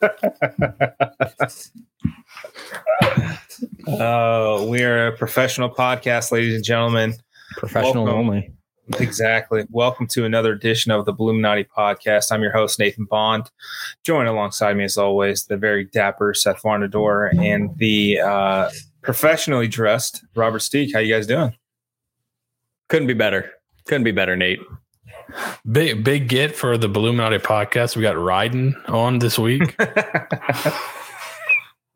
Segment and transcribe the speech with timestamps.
[0.00, 0.08] uh,
[4.68, 7.14] we are a professional podcast, ladies and gentlemen.
[7.56, 8.20] Professional Welcome.
[8.20, 8.52] only.
[9.00, 9.64] Exactly.
[9.70, 12.30] Welcome to another edition of the Bulluminati podcast.
[12.30, 13.50] I'm your host, Nathan Bond.
[14.04, 18.70] Joined alongside me, as always, the very dapper Seth Varnador and the uh,
[19.02, 20.92] professionally dressed Robert Steeg.
[20.92, 21.56] How you guys doing?
[22.88, 23.50] Couldn't be better.
[23.86, 24.60] Couldn't be better, Nate.
[25.70, 27.96] Big big get for the Bulluminati podcast.
[27.96, 29.76] We got Raiden on this week.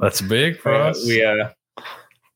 [0.00, 1.06] That's big for Uh, us.
[1.06, 1.48] we uh,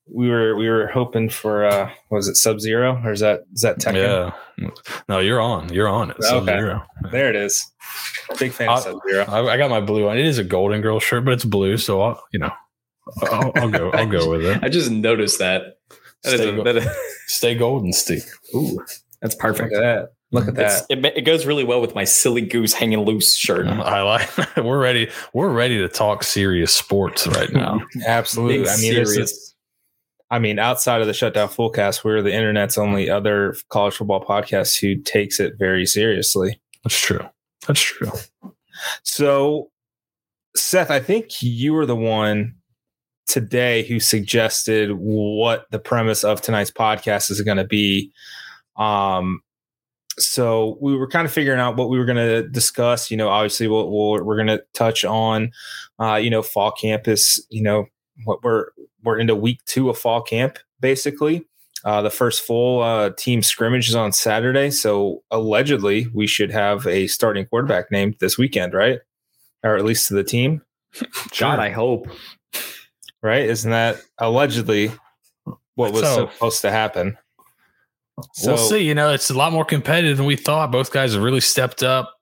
[0.09, 3.63] we were we were hoping for uh, was it Sub Zero or is that is
[3.63, 4.33] that Tekken?
[4.59, 4.71] yeah.
[5.09, 5.73] No, you're on.
[5.73, 6.17] You're on it.
[6.19, 6.29] Okay.
[6.29, 6.83] Sub-Zero.
[7.13, 7.63] There it is.
[8.39, 9.25] Big fan I'll- of Sub Zero.
[9.29, 10.17] I, I got my blue on.
[10.17, 12.53] It is a Golden Girl shirt, but it's blue, so I'll you know
[13.23, 13.91] I'll, I'll go.
[13.91, 14.61] I'll go with it.
[14.63, 15.79] I just noticed that.
[16.23, 16.89] That is Stay, a, go- that is,
[17.27, 18.25] stay golden, Steve.
[18.55, 18.79] ooh,
[19.21, 19.75] that's Look perfect.
[19.75, 20.09] at that.
[20.37, 20.99] Look at It's, that.
[21.07, 23.67] it, it goes really well with my silly goose hanging loose shirt.
[23.69, 24.57] I like.
[24.57, 25.11] We're ready.
[25.33, 27.81] We're ready to talk serious sports right now.
[28.07, 28.59] Absolutely.
[28.59, 29.17] Big I mean, serious.
[29.33, 29.55] is,
[30.31, 34.81] I mean, outside of the shutdown fullcast, we're the internet's only other college football podcast
[34.81, 36.61] who takes it very seriously.
[36.85, 37.25] That's true.
[37.67, 38.11] That's true.
[39.05, 39.71] So,
[40.57, 42.55] Seth, I think you were the one
[43.27, 48.13] today who suggested what the premise of tonight's podcast is going to be.
[48.77, 49.41] Um,
[50.19, 53.11] so we were kind of figuring out what we were going to discuss.
[53.11, 55.53] You know, obviously, we'll, we'll, we're going to touch on,
[55.99, 57.41] uh, you know, fall campus.
[57.51, 57.87] You know,
[58.25, 58.67] what we're
[59.03, 61.47] we're into week two of fall camp, basically.
[61.85, 66.87] Uh, the first full uh, team scrimmage is on Saturday, so allegedly we should have
[66.87, 68.99] a starting quarterback named this weekend, right?
[69.63, 70.63] Or at least to the team,
[71.39, 72.09] God, I hope.
[73.23, 73.43] right?
[73.43, 74.91] Isn't that allegedly
[75.77, 77.17] what was supposed to happen?
[78.45, 78.87] We'll see.
[78.87, 80.73] You know, it's a lot more competitive than we thought.
[80.73, 82.13] Both guys have really stepped up.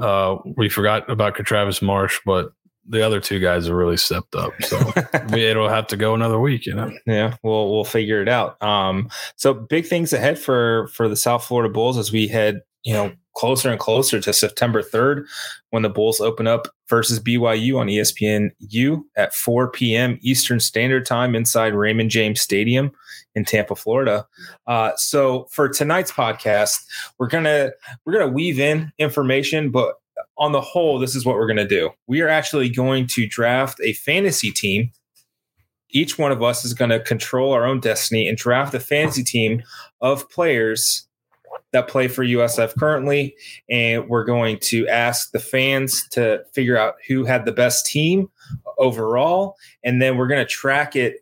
[0.00, 2.52] Uh, we forgot about Travis Marsh, but
[2.88, 4.52] the other two guys have really stepped up.
[4.62, 4.78] So
[5.32, 6.66] we, it'll have to go another week.
[6.66, 11.08] You know, yeah we'll we'll figure it out um so big things ahead for for
[11.08, 15.24] the south florida bulls as we head you know closer and closer to september 3rd
[15.70, 21.06] when the bulls open up versus byu on espn u at 4 p.m eastern standard
[21.06, 22.92] time inside raymond james stadium
[23.34, 24.26] in tampa florida
[24.66, 26.78] uh so for tonight's podcast
[27.18, 27.70] we're gonna
[28.04, 29.94] we're gonna weave in information but
[30.38, 33.78] on the whole this is what we're gonna do we are actually going to draft
[33.82, 34.90] a fantasy team
[35.92, 39.22] each one of us is going to control our own destiny and draft a fantasy
[39.22, 39.62] team
[40.00, 41.06] of players
[41.72, 43.34] that play for USF currently.
[43.70, 48.30] And we're going to ask the fans to figure out who had the best team
[48.78, 49.56] overall.
[49.82, 51.16] And then we're going to track it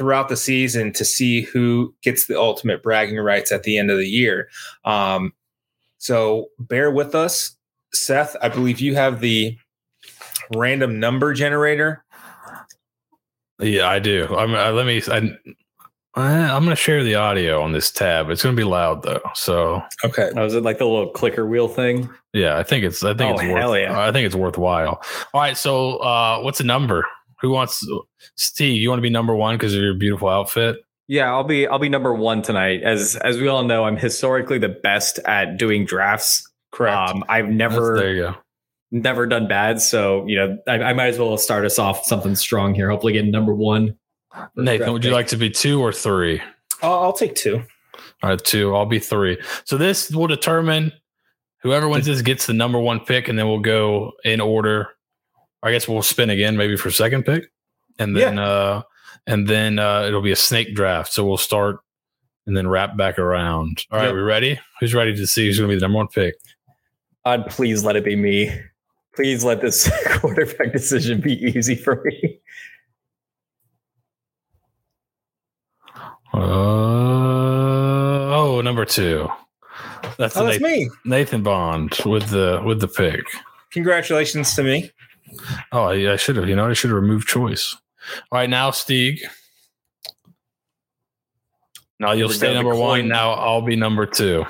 [0.00, 3.98] throughout the season to see who gets the ultimate bragging rights at the end of
[3.98, 4.48] the year.
[4.86, 5.34] Um,
[5.98, 7.54] so bear with us.
[7.92, 9.58] Seth, I believe you have the
[10.56, 12.02] random number generator.
[13.60, 14.26] yeah, I do.
[14.34, 14.54] I'm.
[14.54, 15.02] I, let me.
[15.06, 15.16] I,
[16.14, 18.30] I- I'm going to share the audio on this tab.
[18.30, 19.20] It's going to be loud though.
[19.34, 20.30] So Okay.
[20.34, 22.08] Oh, is it like the little clicker wheel thing?
[22.32, 23.04] yeah, I think it's.
[23.04, 23.80] I think Oh, it's hell worth.
[23.82, 24.00] yeah.
[24.00, 25.02] I think it's worthwhile.
[25.34, 25.56] All right.
[25.58, 27.06] So, uh, what's the number?
[27.42, 27.86] Who wants?
[28.36, 30.76] Steve, you want to be number one because of your beautiful outfit?
[31.08, 32.82] Yeah, I'll be I'll be number one tonight.
[32.82, 36.48] As as we all know, I'm historically the best at doing drafts.
[36.72, 37.10] Correct.
[37.10, 38.34] Um, I've That's- never there you go.
[38.92, 42.36] never done bad, so you know I, I might as well start us off something
[42.36, 42.90] strong here.
[42.90, 43.96] Hopefully, get number one.
[44.54, 46.40] Nathan, would you like to be two or three?
[46.82, 47.64] I'll, I'll take two.
[48.22, 48.76] All right, two.
[48.76, 49.38] I'll be three.
[49.64, 50.92] So this will determine
[51.62, 54.90] whoever wins this gets the number one pick, and then we'll go in order.
[55.62, 57.50] I guess we'll spin again, maybe for second pick,
[57.98, 58.82] and then uh,
[59.26, 61.12] and then uh, it'll be a snake draft.
[61.12, 61.80] So we'll start
[62.46, 63.84] and then wrap back around.
[63.90, 64.14] All right, Yep.
[64.14, 64.58] we ready?
[64.80, 66.34] Who's ready to see who's going to be the number one pick?
[67.26, 68.50] God, please let it be me.
[69.14, 72.38] Please let this quarterback decision be easy for me.
[76.32, 76.38] Uh,
[78.34, 79.28] oh, number two.
[80.16, 80.90] That's, Oh, that's Nathan, me.
[81.04, 83.20] Nathan Bond with the with the pick.
[83.72, 84.90] Congratulations to me.
[85.72, 86.48] Oh, I, I should have.
[86.48, 87.76] You know, I should have removed choice.
[88.32, 89.18] All right, now Steeg.
[91.98, 93.08] Now you'll stay go, the number one.
[93.08, 94.44] Now I'll be number two.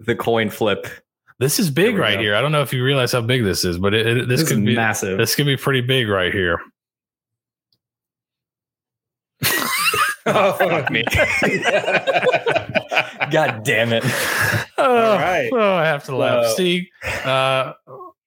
[0.00, 0.86] The coin flip.
[1.38, 2.20] This is big There we right go.
[2.20, 2.34] here.
[2.36, 4.48] I don't know if you realize how big this is, but it, it- this, This,
[4.48, 5.18] could be massive.
[5.18, 6.60] this could be pretty big right here.
[10.28, 11.04] Oh, Fuck me.
[13.30, 14.02] God damn it.
[14.76, 15.48] Oh, right.
[15.52, 16.46] oh, I have to laugh.
[16.48, 16.86] So- Steeg,
[17.24, 17.74] uh,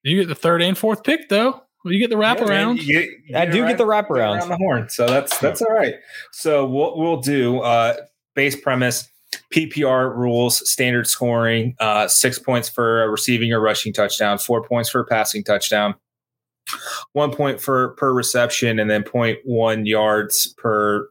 [0.02, 1.62] you get the third and fourth pick though.
[1.84, 2.76] You get the wraparound.
[2.78, 4.36] Yeah, you- you I do get the wraparound.
[4.38, 5.94] around the horn, so that's that's all right.
[6.32, 7.96] So what we'll do, uh,
[8.34, 9.08] base premise,
[9.50, 14.90] PPR rules, standard scoring, uh, six points for a receiving or rushing touchdown, four points
[14.90, 15.94] for a passing touchdown.
[17.14, 21.08] one point for per reception, and then 0.1 yards per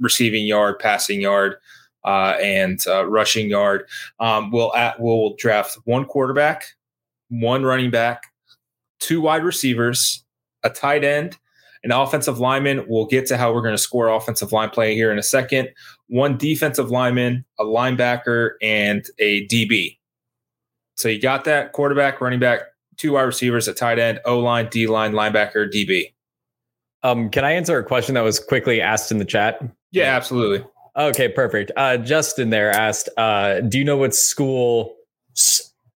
[0.00, 1.56] receiving yard, passing yard,
[2.04, 3.86] uh, and uh, rushing yard.
[4.20, 6.66] Um, we'll at, we'll draft one quarterback,
[7.28, 8.22] one running back,
[9.04, 10.24] two wide receivers,
[10.62, 11.36] a tight end,
[11.82, 12.84] an offensive lineman.
[12.88, 15.68] We'll get to how we're going to score offensive line play here in a second.
[16.08, 19.98] One defensive lineman, a linebacker, and a DB.
[20.96, 22.60] So you got that quarterback, running back,
[22.96, 26.12] two wide receivers, a tight end, O line, D line, linebacker, DB.
[27.02, 29.60] Um, can I answer a question that was quickly asked in the chat?
[29.90, 30.66] Yeah, absolutely.
[30.96, 31.70] Okay, perfect.
[31.76, 34.96] Uh, Justin there asked, uh, "Do you know what school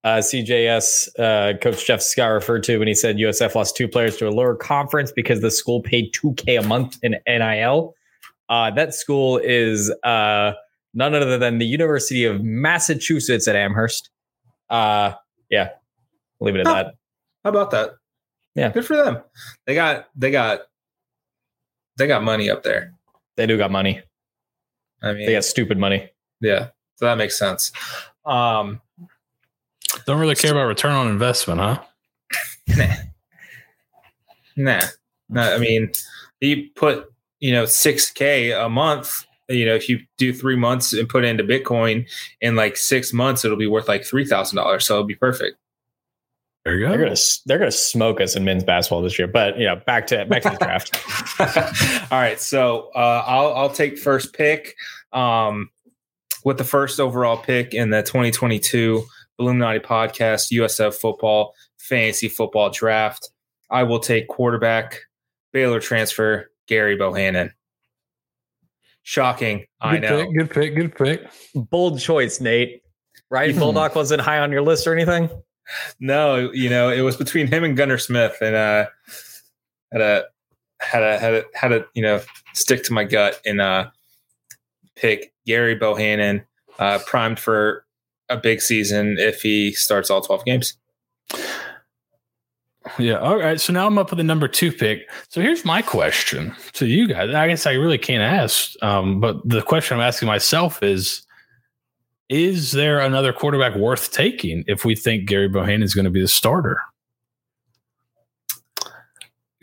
[0.07, 4.17] uh, CJS uh, coach Jeff Scott referred to when he said USF lost two players
[4.19, 7.95] to a lower conference because the school paid two k a month in NIL?"
[8.49, 10.53] Uh, that school is uh,
[10.95, 14.11] none other than the University of Massachusetts at Amherst.
[14.71, 15.13] Uh,
[15.51, 15.71] yeah,
[16.41, 16.75] leave it at Huh.
[16.75, 16.95] that.
[17.43, 17.91] How about that?
[18.55, 18.71] Yeah.
[18.71, 19.23] good for them.
[19.67, 20.61] They got they got
[21.99, 22.93] they got money up there.
[23.37, 24.03] They do got money.
[25.03, 26.09] I mean, They got stupid money.
[26.41, 27.73] yeah, so that makes sense.
[28.25, 28.81] Um,
[30.05, 31.83] Don't really care about return on investment, huh?
[32.69, 32.95] nah,
[34.57, 34.81] nah,
[35.29, 35.55] nah.
[35.55, 35.91] I mean,
[36.41, 39.25] you put you know six k a month.
[39.49, 42.09] You know, if you do three months and put into Bitcoin
[42.41, 44.87] in like six months, it'll be worth like three thousand dollars.
[44.87, 45.57] So it'll be perfect.
[46.67, 46.91] There you go.
[46.91, 47.17] They're gonna
[47.47, 49.29] they're gonna smoke us in men's basketball this year.
[49.29, 51.01] But yeah, back to back to the draft.
[52.13, 54.75] All right, so uh, I'll I'll take first pick
[55.13, 55.71] um,
[56.45, 59.07] with the first overall pick in the 2022
[59.39, 63.31] Illuminati Podcast USF Football Fantasy Football Draft.
[63.71, 65.01] I will take quarterback
[65.53, 67.53] Baylor transfer Gerry Bohanon.
[69.03, 70.25] Shocking, I Good know.
[70.25, 71.31] pick, good pick, good pick.
[71.55, 72.83] Bold choice, Nate.
[73.31, 73.57] Right?
[73.57, 75.31] Bulldog wasn't high on your list or anything.
[76.01, 78.87] No, you know it was between him and Gunnar Smith, and uh,
[79.93, 80.25] had a
[80.81, 82.21] had a had a had a you know
[82.53, 83.91] stick to my gut and uh,
[84.97, 86.45] pick Gerry Bohanon,
[86.79, 87.86] uh, primed for
[88.29, 90.77] a big season if he starts all twelve games.
[92.99, 93.19] Yeah.
[93.19, 93.61] All right.
[93.61, 95.11] So now I'm up with the number two pick.
[95.29, 97.35] So here's my question to you guys.
[97.35, 101.27] I guess I really can't ask, um, but the question I'm asking myself is:
[102.29, 106.21] Is there another quarterback worth taking if we think Gerry Bohanon is going to be
[106.21, 106.81] the starter?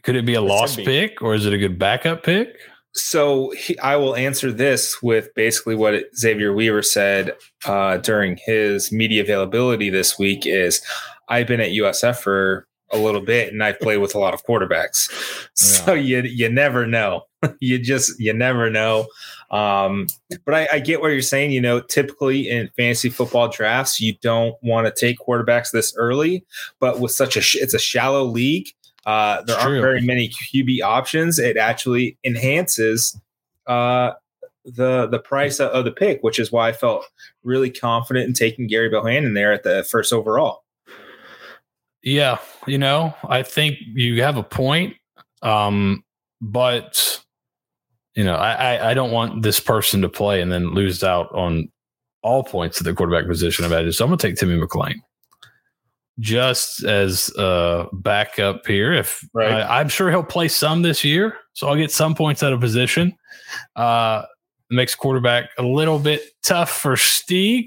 [0.03, 0.83] Could it be a lost be.
[0.83, 2.57] pick, or is it a good backup pick?
[2.95, 7.35] So he, I will answer this with basically what Xavier Weaver said
[7.65, 10.81] uh, during his media availability this week is
[11.27, 14.45] I've been at USF for a little bit and I've played with a lot of
[14.45, 15.09] quarterbacks.
[15.55, 17.25] So you you never know.
[17.59, 19.05] you just you never know.
[19.51, 20.07] Um,
[20.45, 21.51] but I, I get what you're saying.
[21.51, 26.43] You know, typically in fantasy football drafts, you don't want to take quarterbacks this early.
[26.79, 28.69] But with such a sh- it's a shallow league,
[29.05, 29.81] uh, there It's aren't true.
[29.81, 31.39] very many QB options.
[31.39, 33.19] It actually enhances
[33.67, 34.11] uh,
[34.65, 37.05] the the price of, of the pick, which is why I felt
[37.43, 40.63] really confident in taking Gerry Bohanon there at the first overall.
[42.01, 44.95] Yeah, you know, I think you have a point.
[45.41, 46.03] Um,
[46.41, 47.21] but
[48.15, 51.33] you know, I, I I don't want this person to play and then lose out
[51.33, 51.69] on
[52.21, 53.65] all points at the quarterback position.
[53.65, 54.95] I've added, so I'm gonna take Timmy McClain
[56.19, 58.93] just as a backup here.
[58.93, 59.51] If Right.
[59.63, 63.15] I'm sure he'll play some this year, so I'll get some points out of position.
[63.75, 64.23] Uh,
[64.69, 67.65] makes quarterback a little bit tough for Steeg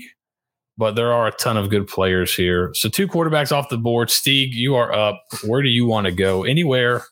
[0.79, 2.71] but there are a ton of good players here.
[2.75, 4.09] So two quarterbacks off the board.
[4.09, 5.23] Steeg, you are up.
[5.45, 6.45] Where do you want to go?
[6.45, 7.03] Anywhere,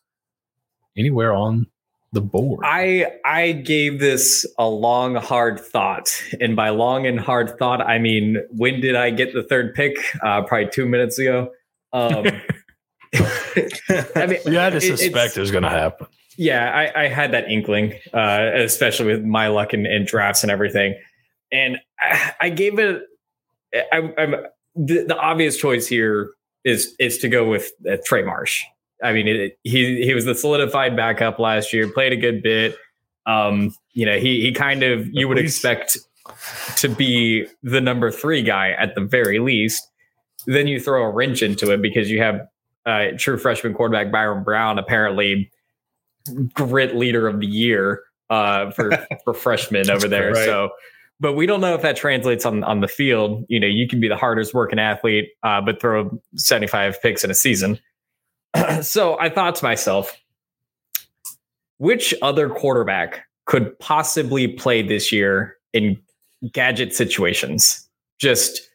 [0.97, 1.67] anywhere on
[2.15, 2.65] the board.
[2.65, 7.99] I I gave this a long, hard thought, and by long and hard thought, I
[7.99, 9.97] mean when did I get the third pick?
[10.23, 11.51] Uh, probably two minutes ago.
[11.93, 12.25] Um,
[13.15, 16.09] I mean, you had to it- suspect it was going to happen.
[16.37, 20.51] yeah, I, I had that inkling, uh, especially with my luck in, in drafts and
[20.51, 20.97] everything.
[21.53, 23.03] And I, I gave it.
[23.93, 24.35] I, I'm
[24.75, 26.31] the, the obvious choice here
[26.65, 28.65] is is to go with uh, Trey Marsh.
[29.03, 32.77] I mean, it, he he was the solidified backup last year, played a good bit.
[33.27, 35.99] Um, you know, he he kind of you would least- expect
[36.77, 39.91] to be the number three guy at the very least.
[40.47, 42.47] Then you throw a wrench into it because you have
[42.87, 45.51] uh, true freshman quarterback Byrum Brown apparently
[46.55, 48.91] grit leader of the year uh, for
[49.25, 50.33] for freshmen over there.
[50.33, 50.45] Right.
[50.45, 50.71] So,
[51.21, 53.45] but we don't know if that translates on on the field.
[53.49, 57.25] You know, you can be the hardest working athlete, uh, but throw seventy five picks
[57.25, 57.79] in a season.
[58.83, 60.17] so I thought to myself,
[61.79, 66.01] which other quarterback could possibly play this year in
[66.53, 67.89] gadget situations?
[68.19, 68.69] Just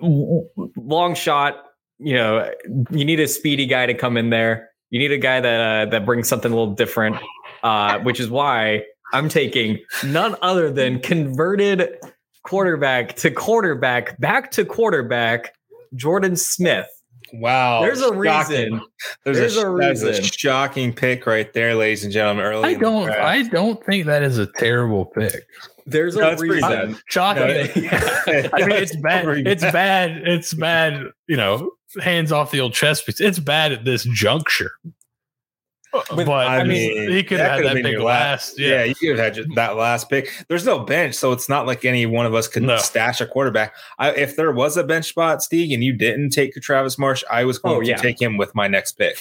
[0.00, 1.62] w- long shot.
[1.98, 2.50] You know,
[2.90, 4.70] you need a speedy guy to come in there.
[4.90, 7.16] You need a guy that uh, that brings something a little different,
[7.62, 11.98] uh, which is why I'm taking none other than converted
[12.44, 15.54] quarterback to quarterback, back to quarterback,
[15.94, 16.86] Jordan Smith.
[17.32, 17.80] Wow.
[17.82, 18.18] There's a shocking.
[18.18, 18.80] reason.
[19.24, 20.24] There's, There's a, a that's a reason.
[20.24, 22.44] shocking pick right there, ladies and gentlemen.
[22.44, 23.10] Early, I don't.
[23.10, 25.46] I don't think that is a terrible pick.
[25.86, 26.98] There's a No, it's pretty reason.
[27.06, 27.42] Shocking.
[27.46, 27.48] No,
[28.52, 29.26] I mean, it's bad.
[29.46, 30.10] It's bad.
[30.26, 31.04] It's bad.
[31.28, 33.20] You know, hands off the old chess piece.
[33.20, 34.72] It's bad at this juncture.
[36.14, 37.92] With- but I I mean, mean, he could that have had could've that been pick
[37.92, 38.58] your last.
[38.58, 38.68] Yeah.
[38.68, 38.84] Yeah.
[38.84, 40.30] you could have had that last pick.
[40.48, 42.76] There's no bench, so it's not like any one of us could No.
[42.78, 43.74] stash a quarterback.
[43.98, 47.44] I, if there was a bench spot, Steve, and you didn't take Travis Marsh, I
[47.44, 47.96] was going Oh, to yeah.
[47.96, 49.16] take him with my next pick.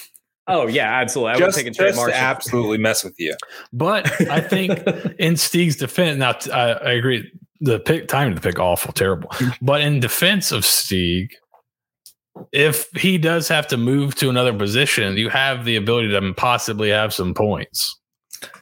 [0.48, 1.32] Oh yeah, absolutely.
[1.32, 2.20] I would just take a trade just to Marshall.
[2.20, 3.36] absolutely mess with you.
[3.74, 4.72] But I think
[5.18, 7.32] in Steeg's defense, now t- I, I agree.
[7.62, 9.32] The pick time to pick awful, terrible.
[9.62, 11.30] But in defense of Steeg,
[12.52, 16.90] if he does have to move to another position, you have the ability to possibly
[16.90, 17.98] have some points.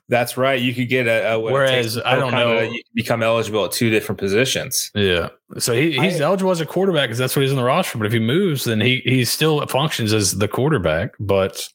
[0.10, 0.62] That's right.
[0.62, 3.66] You could get a, a what Whereas, I don't kind of- know- you become eligible
[3.66, 4.92] at two different positions.
[4.94, 5.30] Yeah.
[5.58, 7.98] So he, he's I- eligible as a quarterback because that's what he's in the roster.
[7.98, 11.12] But if he moves, then he he still functions as the quarterback.
[11.20, 11.68] But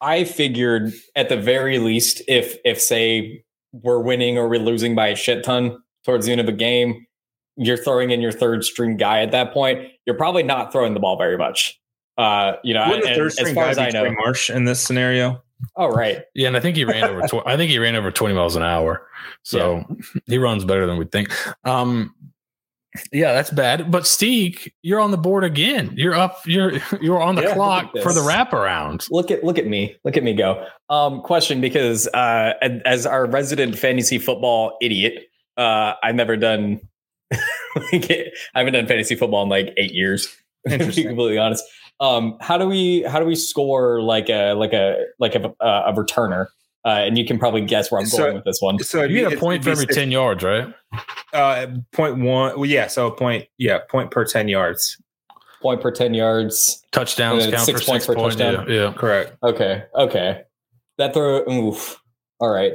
[0.00, 5.08] I figured at the very least, if if say we're winning or we're losing by
[5.08, 7.06] a shit ton towards the end of a game,
[7.56, 9.86] you're throwing in your third string guy at that point.
[10.10, 11.78] You're probably not throwing the ball very much.
[12.18, 14.02] Uh, you know, Wouldn't the and as far as I know.
[14.04, 15.40] Trey Marsh in this scenario?
[15.76, 16.22] Oh, right.
[16.34, 17.22] yeah, and I think he ran over.
[17.28, 19.06] Tw- I think he ran over twenty miles an hour.
[19.44, 19.84] So
[20.26, 21.30] he runs better than we think.
[21.64, 22.12] Um,
[23.12, 23.90] yeah, that's bad.
[23.90, 25.92] But Steeg, you're on the board again.
[25.94, 26.40] You're up.
[26.44, 28.26] You're you're on the Yeah, clock for the this.
[28.26, 29.06] wraparound.
[29.10, 29.94] Look at look at me.
[30.04, 30.66] Look at me go.
[30.88, 36.80] Um, question because uh, as- as our resident fantasy football idiot, uh, I've never done.
[37.92, 38.10] like,
[38.54, 40.28] I haven't done fantasy football in like eight years.
[40.68, 41.64] To be completely honest.
[42.00, 45.84] Um, how do we how do we score like a like a like a uh,
[45.86, 46.48] a returner?
[46.84, 48.78] Uh, and you can probably guess where I'm So- going with this one.
[48.80, 50.68] So You it'd get a point it'd for be every ten yards, right?
[51.32, 52.56] Uh, point one.
[52.56, 52.88] Well, yeah.
[52.88, 53.46] So a point.
[53.56, 55.00] Yeah, point per ten yards.
[55.62, 56.82] Point per ten yards.
[56.92, 58.36] Touchdowns count six for points six per points.
[58.38, 58.74] Yeah, touchdown.
[58.74, 58.92] yeah.
[58.92, 59.36] Correct.
[59.42, 59.84] Okay.
[59.94, 60.42] Okay.
[60.98, 61.48] That throw.
[61.50, 62.02] Oof.
[62.38, 62.72] All right.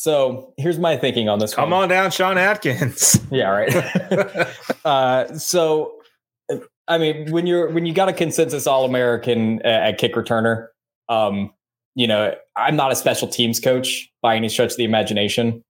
[0.00, 1.52] So here's my thinking on this.
[1.52, 1.82] Come one.
[1.82, 3.20] on down, Sean Atkins.
[3.30, 3.50] Yeah.
[3.50, 4.48] Right.
[4.84, 5.92] uh, so,
[6.88, 10.68] I mean, when you're when you got a consensus All American at kick returner,
[11.10, 11.52] um,
[11.94, 15.62] you know, I'm not a special teams coach by any stretch of the imagination,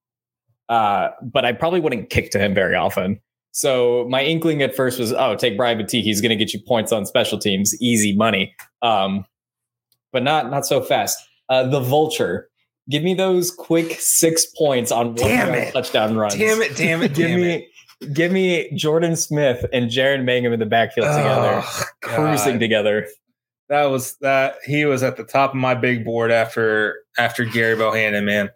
[0.69, 3.21] uh, but I probably wouldn't kick to him very often.
[3.51, 6.03] So my inkling at first was, oh, take Brian Battie.
[6.03, 8.55] He's going to get you points on special teams, easy money.
[8.81, 9.27] Um,
[10.13, 11.19] but not not so fast.
[11.49, 12.49] Uh, the Vulture,
[12.91, 15.73] give me those quick six points on one Damn it.
[15.73, 16.35] touchdown runs.
[16.35, 16.77] damn it!
[16.77, 17.15] Damn it!
[17.15, 17.53] give Damn me
[18.01, 18.15] it!
[18.15, 23.07] give me Jordan Smith and Jaren Mangham in the backfield together, Oh, cruising together.
[23.69, 24.57] That was that.
[24.67, 28.25] He was at the top of my big board after after Gerry Bohanon.
[28.25, 28.51] Man.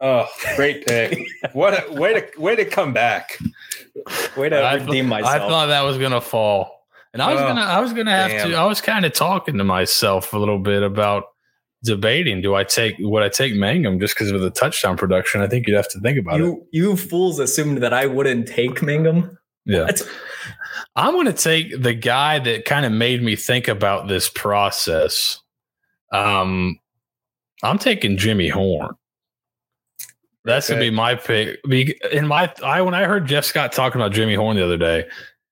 [0.00, 1.18] Oh, great pick!
[1.52, 3.38] what a way to way to come back.
[4.36, 5.42] Way to I, redeem I myself.
[5.42, 8.30] I thought that was gonna fall, and I was Oh, gonna, I was gonna have
[8.30, 8.50] damn.
[8.50, 8.56] to.
[8.56, 11.24] I was kind of talking to myself a little bit about
[11.82, 12.40] debating.
[12.40, 15.40] Do I take would I take Mangham just because of the touchdown production?
[15.40, 16.44] I think you'd have to think about it.
[16.44, 19.36] you you fools assumed that I wouldn't take Mangham.
[19.64, 20.02] Yeah, What?
[20.96, 25.40] I'm going to take the guy that kind of made me think about this process.
[26.12, 26.78] Um,
[27.62, 28.94] I'm taking Jimmy Horn.
[30.44, 31.62] That's gonna be my pick.
[31.68, 34.76] Be- In my, I when I heard Jeff Scott talking about Jimmy Horn the other
[34.76, 35.06] day,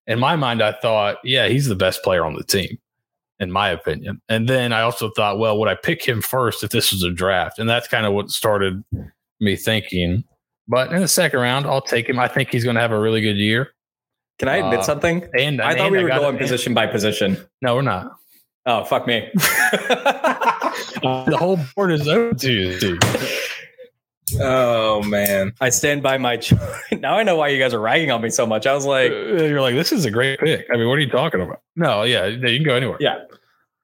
[0.09, 2.77] in my mind, I thought, yeah, he's the best player on the team,
[3.41, 4.21] in my opinion.
[4.29, 7.11] And then I also thought, well, would I pick him first if this was a
[7.11, 7.59] draft?
[7.59, 8.85] And that's kind of what started
[9.41, 10.23] me thinking.
[10.69, 12.21] But in the second round, I'll take him.
[12.21, 13.73] I think he's going to have a really good year.
[14.39, 15.29] Can I admit Uh, something?
[15.39, 17.37] And I thought and we were going position by position.
[17.61, 18.13] No, we're not.
[18.67, 19.29] Oh fuck me.
[19.35, 22.79] the whole board is open to you.
[22.79, 23.03] dude.
[24.39, 25.53] Oh man.
[25.61, 26.37] I stand by my.
[26.37, 26.53] Ch-
[26.93, 28.67] now I know why you guys are ragging on me so much.
[28.67, 30.67] I was like, You're like, this is a great pick.
[30.73, 31.61] I mean, what are you talking about?
[31.77, 32.99] No, yeah, you can go anywhere.
[33.01, 33.21] yeah.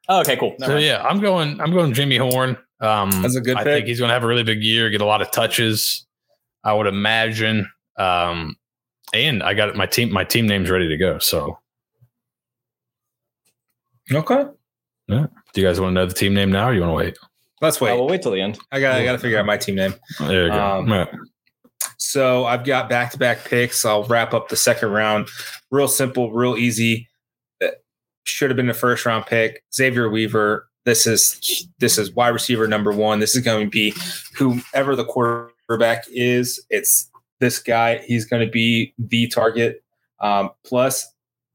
[0.09, 0.55] Oh, okay, cool.
[0.61, 0.85] Never So mind.
[0.87, 1.61] yeah, I'm going.
[1.61, 2.57] I'm going Jimmy Horn.
[2.81, 3.73] Um, That's a good I pick.
[3.73, 6.07] think he's going to have a really big year, get a lot of touches.
[6.63, 7.69] I would imagine.
[7.99, 8.55] Um,
[9.15, 10.13] and I got my team.
[10.13, 11.19] My team name's ready to go.
[11.19, 11.59] So,
[14.13, 14.45] Okay.
[15.09, 15.27] Yeah.
[15.53, 17.19] do you guys want to know the team name now, or you want to wait?
[17.61, 17.93] Let's wait.
[17.93, 18.59] Uh, we'll wait till the end.
[18.71, 19.95] I got I got to figure out my team name.
[20.21, 20.61] There you go.
[20.61, 21.07] Um, Yeah.
[21.99, 23.85] So I've got back to back picks.
[23.85, 25.29] I'll wrap up the second round.
[25.71, 27.09] Real simple, real easy.
[28.25, 29.63] Should have been the first round pick.
[29.75, 30.69] Xavier Weaver.
[30.85, 33.21] This is this is wide receiver number one.
[33.21, 33.95] This is going to be
[34.37, 36.65] whoever the quarterback is.
[36.71, 37.11] It's
[37.41, 37.99] this guy.
[37.99, 39.83] He's going to be the target.
[40.21, 41.07] Um, plus,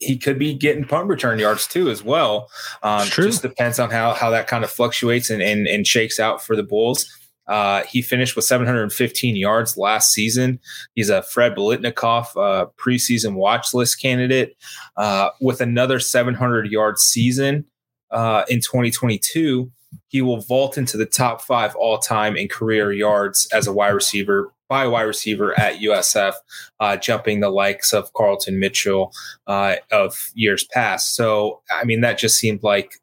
[0.01, 2.50] he could be getting punt return yards too as well.
[2.84, 6.43] Um, just depends on how how that kind of fluctuates and and, and shakes out
[6.43, 7.10] for the Bulls.
[7.48, 10.60] Uh, he finished with 715 yards last season.
[10.96, 14.55] He's a Fred Biletnikoff uh, preseason watch list candidate
[14.96, 17.65] uh, with another 700 yard season
[18.12, 19.72] uh, in 2022.
[20.08, 23.89] He will vault into the top five all time in career yards as a wide
[23.89, 26.32] receiver by wide receiver at USF,
[26.80, 29.12] uh, jumping the likes of Carlton Mitchell
[29.46, 31.13] uh, of years past.
[31.13, 32.94] So, I mean, that just seemed like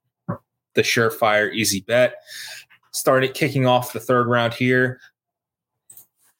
[0.75, 2.15] the surefire, easy bet.
[2.93, 4.99] Started kicking off the third round here.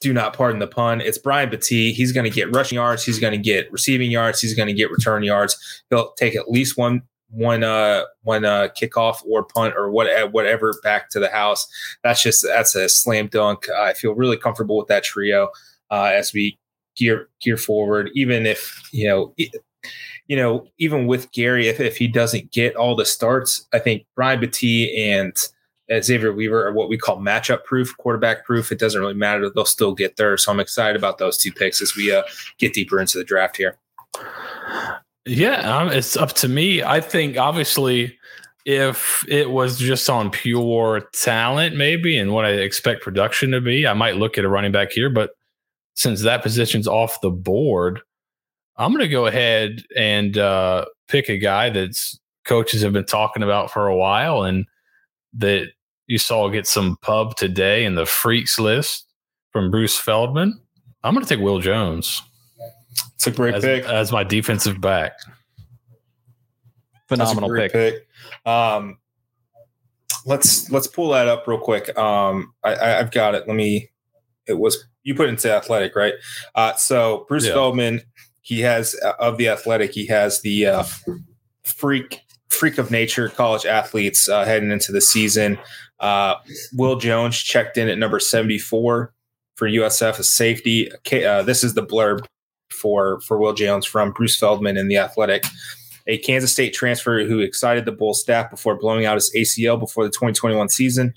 [0.01, 1.03] Do not pardon the pun.
[1.03, 1.93] It's Brian Battie.
[1.93, 3.05] He's going to get rushing yards.
[3.05, 4.41] He's going to get receiving yards.
[4.41, 5.83] He's going to get return yards.
[5.91, 10.29] He'll take at least one one uh one uh kickoff or punt or what uh,
[10.29, 11.67] whatever back to the house.
[12.03, 13.69] That's just that's a slam dunk.
[13.71, 15.51] I feel really comfortable with that trio
[15.91, 16.59] uh, as we
[16.97, 18.11] gear gear forward.
[18.15, 19.35] Even if you know.
[20.27, 24.05] you know, even with Gerry, if, if he doesn't get all the starts, I think
[24.15, 25.35] Brian Battie and
[25.91, 28.71] uh, Xavier Weaver are what we call matchup proof, quarterback proof.
[28.71, 30.37] It doesn't really matter; they'll still get there.
[30.37, 32.23] So I'm excited about those two picks as we uh,
[32.59, 33.79] get deeper into the draft here.
[35.29, 36.83] Yeah, um, it's up to me.
[36.83, 38.19] I think obviously
[38.65, 43.87] if it was just on pure talent, maybe, and what I expect production to be,
[43.87, 45.11] I might look at a running back here.
[45.11, 45.31] But
[45.95, 48.01] since that position's off the board,
[48.77, 53.43] I'm going to go ahead and uh, pick a guy that's coaches have been talking
[53.43, 54.65] about for a while and
[55.35, 55.69] that
[56.07, 59.07] you saw get some pub today in the freaks list
[59.53, 60.59] from Bruce Feldman.
[61.03, 62.23] I'm going to take Will Jones.
[63.15, 65.13] It's a great as, pick as my defensive back.
[67.09, 67.73] Phenomenal pick.
[67.73, 68.09] pick.
[68.47, 68.99] Um,
[70.25, 71.97] let's let's pull that up real quick.
[71.99, 73.49] Um, I, I, have got it.
[73.49, 73.91] Let me.
[74.47, 76.15] It was you put it into athletic, right?
[76.55, 77.55] Uh, so Bruce yeah.
[77.55, 78.03] Feldman,
[78.43, 80.85] he has uh, of the athletic, he has the uh,
[81.65, 85.59] freak freak of nature college athletes uh, heading into the season.
[86.01, 86.35] Uh,
[86.75, 89.13] Will Jones checked in at number seventy four
[89.57, 90.91] for USF as safety.
[90.93, 92.25] Uh, this is the blurb
[92.73, 95.45] for for Will Jones from Bruce Feldman in the Athletic,
[96.07, 100.05] a Kansas State transfer who excited the Bull staff before blowing out his ACL before
[100.05, 101.15] the 2021 season.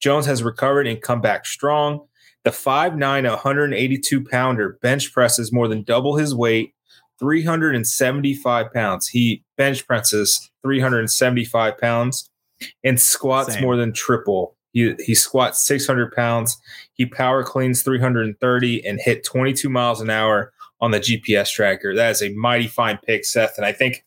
[0.00, 2.00] Jones has recovered and come back strong.
[2.44, 6.74] The 5'9", 182 pounder bench presses more than double his weight,
[7.20, 9.06] 375 pounds.
[9.06, 12.28] He bench presses 375 pounds
[12.82, 13.62] and squats Same.
[13.62, 14.56] more than triple.
[14.72, 16.58] He, he squats 600 pounds.
[16.94, 20.52] He power cleans 330 and hit 22 miles an hour
[20.82, 21.94] on the GPS tracker.
[21.94, 23.54] That is a mighty fine pick, Seth.
[23.56, 24.04] And I think,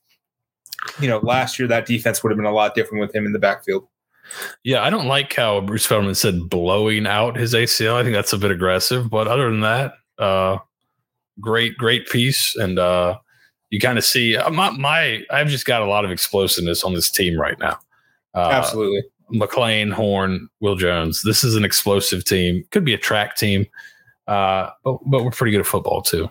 [1.00, 3.34] you know, last year that defense would have been a lot different with him in
[3.34, 3.88] the backfield.
[4.64, 7.96] Yeah, I don't like how Bruce Feldman said blowing out his ACL.
[7.96, 9.10] I think that's a bit aggressive.
[9.10, 10.58] But other than that, uh,
[11.40, 12.56] great, great piece.
[12.56, 13.18] And uh,
[13.70, 16.94] you kind of see uh, my, my, I've just got a lot of explosiveness on
[16.94, 17.80] this team right now.
[18.34, 19.04] Uh, Absolutely.
[19.34, 21.22] McClain, Horn, Will Jones.
[21.24, 22.66] This is an explosive team.
[22.72, 23.66] Could be a track team,
[24.28, 26.30] uh, but but we're pretty good at football too.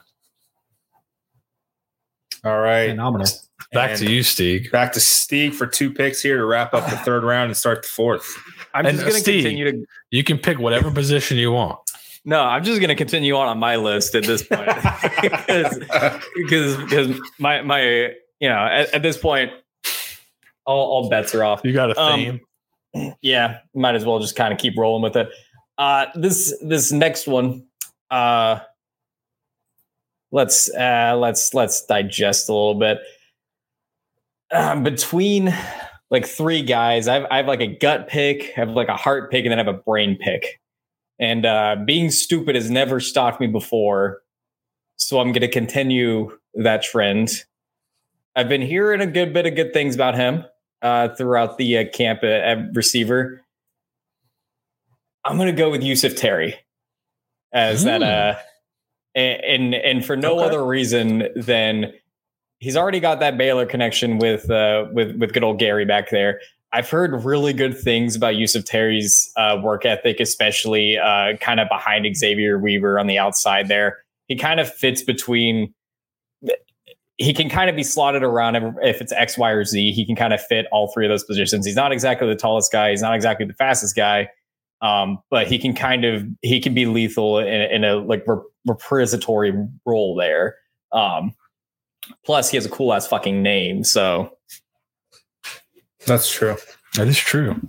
[2.44, 2.90] All right.
[2.90, 3.26] Phenomenal.
[3.72, 4.70] Back and to you, Steve.
[4.70, 7.82] Back to Steve for two picks here to wrap up the third round and start
[7.82, 8.36] the fourth.
[8.74, 9.86] I'm and just going to continue to.
[10.10, 11.78] You can pick whatever position you want.
[12.24, 14.66] No, I'm just going to continue on on my list at this point
[16.36, 19.52] because because my my you know at, at this point
[20.66, 21.60] all, all, bets are off.
[21.64, 22.40] You got a um, theme.
[22.94, 25.28] Um, yeah, might as well just kind of keep rolling with it.
[25.76, 27.66] Uh, this this next one,
[28.10, 28.60] uh,
[30.34, 32.98] let's uh, let's let's digest a little bit.
[34.52, 35.54] Um, between
[36.10, 39.30] like three guys, I've I have like a gut pick, I have like a heart
[39.30, 40.60] pick, and then I have a brain pick.
[41.18, 44.22] And uh, being stupid has never stopped me before,
[44.96, 47.44] so I'm going to continue that trend.
[48.36, 50.44] I've been hearing a good bit of good things about him
[50.82, 53.40] uh, throughout the uh, camp at, at receiver.
[55.24, 56.56] I'm going to go with Yusuf Terry
[57.52, 57.84] as mm.
[57.84, 58.44] that
[59.14, 60.46] and and for no okay.
[60.46, 61.92] other reason than
[62.58, 66.40] he's already got that Baylor connection with uh, with with good old Gerry back there.
[66.72, 71.68] I've heard really good things about Yusuf Terry's uh, work ethic, especially uh, kind of
[71.68, 73.98] behind Xavier Weaver on the outside there.
[74.26, 75.72] He kind of fits between.
[77.16, 79.92] He can kind of be slotted around if it's X, Y, or Z.
[79.92, 81.64] He can kind of fit all three of those positions.
[81.64, 82.90] He's not exactly the tallest guy.
[82.90, 84.28] He's not exactly the fastest guy,
[84.82, 88.26] um, but he can kind of he can be lethal in, in a like
[88.66, 89.52] repository
[89.84, 90.56] role there.
[90.92, 91.34] Um,
[92.24, 93.84] plus, he has a cool ass fucking name.
[93.84, 94.36] So
[96.06, 96.56] that's true.
[96.94, 97.60] That is true.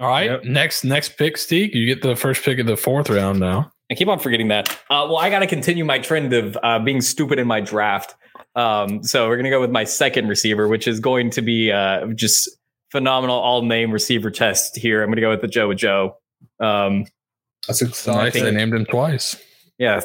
[0.00, 0.44] All right, yep.
[0.44, 1.74] next next pick, Steve.
[1.74, 3.70] You get the first pick of the fourth round now.
[3.90, 4.70] I keep on forgetting that.
[4.90, 8.14] Uh, well, I got to continue my trend of uh, being stupid in my draft.
[8.56, 12.06] Um, so we're gonna go with my second receiver, which is going to be uh,
[12.14, 12.48] just
[12.90, 15.02] phenomenal all name receiver test here.
[15.02, 16.16] I'm gonna go with the Joe with Joe.
[16.60, 17.06] Um,
[17.66, 19.36] That's It's nice they named him twice.
[19.78, 20.00] Yeah,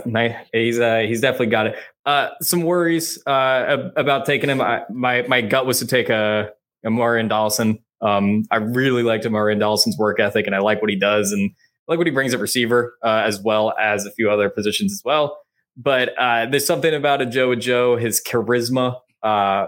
[0.54, 1.76] he's uh, he's definitely got it.
[2.06, 4.62] Uh, some worries uh, about taking him.
[4.62, 6.50] I, my my gut was to take a,
[6.86, 7.80] a Marion Dawson.
[8.02, 11.52] Um, I really liked Marion Dawson's work ethic, and I like what he does, and
[11.52, 14.92] I like what he brings at receiver, uh, as well as a few other positions
[14.94, 15.38] as well.
[15.78, 19.68] But uh, there's something about a Joe Joe, his charisma, uh,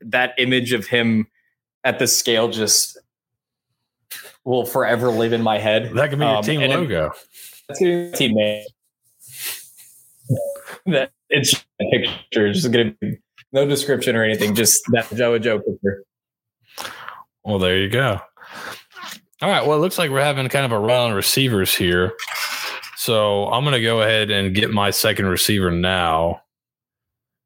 [0.00, 1.26] that image of him
[1.84, 2.98] at the scale just
[4.44, 5.90] will forever live in my head.
[5.94, 7.12] That could be your Um, team and it- logo.
[7.68, 8.64] That's gonna be teammate.
[10.88, 12.46] That it's just a picture.
[12.46, 13.18] It's just gonna be
[13.52, 14.54] no description or anything.
[14.54, 16.04] Just that Joe and Joe picture.
[17.44, 18.20] Well, there you go.
[19.40, 19.64] All right.
[19.64, 22.12] Well, it looks like we're having kind of a run on receivers here.
[22.96, 26.40] So I'm going to go ahead and get my second receiver now.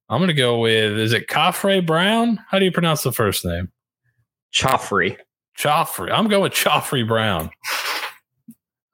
[0.09, 2.41] I'm going to go with, is it Khafre Brown?
[2.49, 3.71] How do you pronounce the first name?
[4.53, 5.19] Choffrey.
[5.59, 6.11] Choffrey.
[6.11, 7.51] I'm going with Choffrey Brown.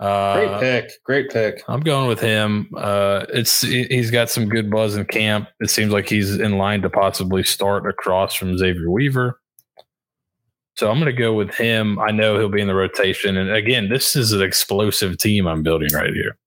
[0.00, 1.04] Uh, Great pick.
[1.04, 1.62] Great pick.
[1.68, 2.70] I'm going with him.
[2.76, 5.48] Uh, it's he- he's got some good buzz in camp.
[5.60, 9.40] It seems like he's in line to possibly start across from Xavier Weaver.
[10.76, 11.98] So I'm going to go with him.
[11.98, 13.36] I know he'll be in the rotation.
[13.36, 16.38] And again, this is an explosive team I'm building right here.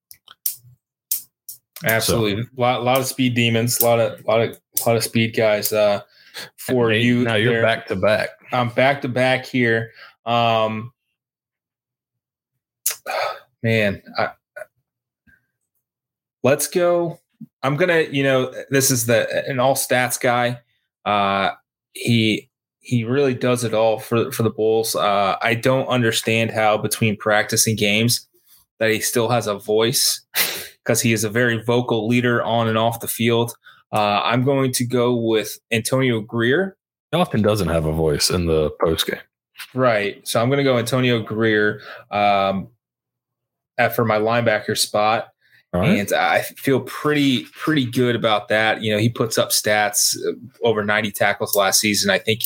[1.83, 2.43] Absolutely.
[2.43, 5.73] A lot, lot of speed demons, a lot of lot of lot of speed guys
[5.73, 6.01] uh
[6.55, 7.23] for you.
[7.23, 7.61] now you're there.
[7.63, 8.29] back to back.
[8.53, 9.91] I'm back to back here.
[10.25, 10.93] Um,
[13.63, 14.29] man, I,
[16.43, 17.19] let's go.
[17.63, 20.59] I'm gonna, you know, this is the an all stats guy.
[21.05, 21.51] Uh,
[21.93, 24.95] he he really does it all for for the Bulls.
[24.95, 28.27] Uh, I don't understand how between practice and games
[28.79, 30.25] that he still has a voice
[30.83, 33.53] because he is a very vocal leader on and off the field.
[33.93, 36.77] Uh, I'm going to go with Antonio Grier.
[37.11, 39.19] He often doesn't have a voice in the post game.
[39.73, 40.25] Right.
[40.27, 42.69] So I'm going to go Antonio Grier um,
[43.95, 45.29] for my linebacker spot.
[45.73, 45.99] Right.
[45.99, 48.81] And I feel pretty pretty good about that.
[48.81, 52.09] You know, he puts up stats uh, over 90 tackles last season.
[52.09, 52.41] I think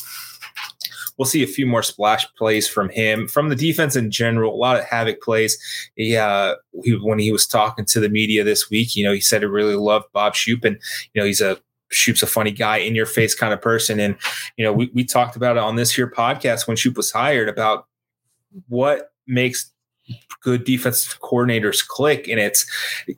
[1.17, 3.27] we'll see a few more splash plays from him.
[3.27, 5.57] From the defense in general, a lot of havoc plays.
[5.95, 9.21] He, uh, he when he was talking to the media this week, you know, he
[9.21, 10.77] said he really loved Bob Shoop, and
[11.13, 11.57] you know, he's a
[11.91, 13.99] Shoop's a funny guy, in your face kind of person.
[13.99, 14.15] And
[14.57, 17.49] you know, we we talked about it on this here podcast when Shoop was hired
[17.49, 17.87] about
[18.67, 19.71] what makes
[20.41, 22.65] good defensive coordinators click and it's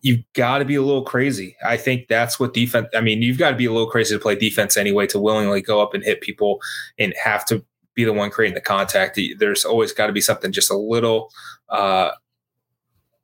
[0.02, 3.38] you've got to be a little crazy i think that's what defense i mean you've
[3.38, 6.04] got to be a little crazy to play defense anyway to willingly go up and
[6.04, 6.60] hit people
[6.98, 7.64] and have to
[7.96, 11.32] be the one creating the contact there's always got to be something just a little
[11.70, 12.12] uh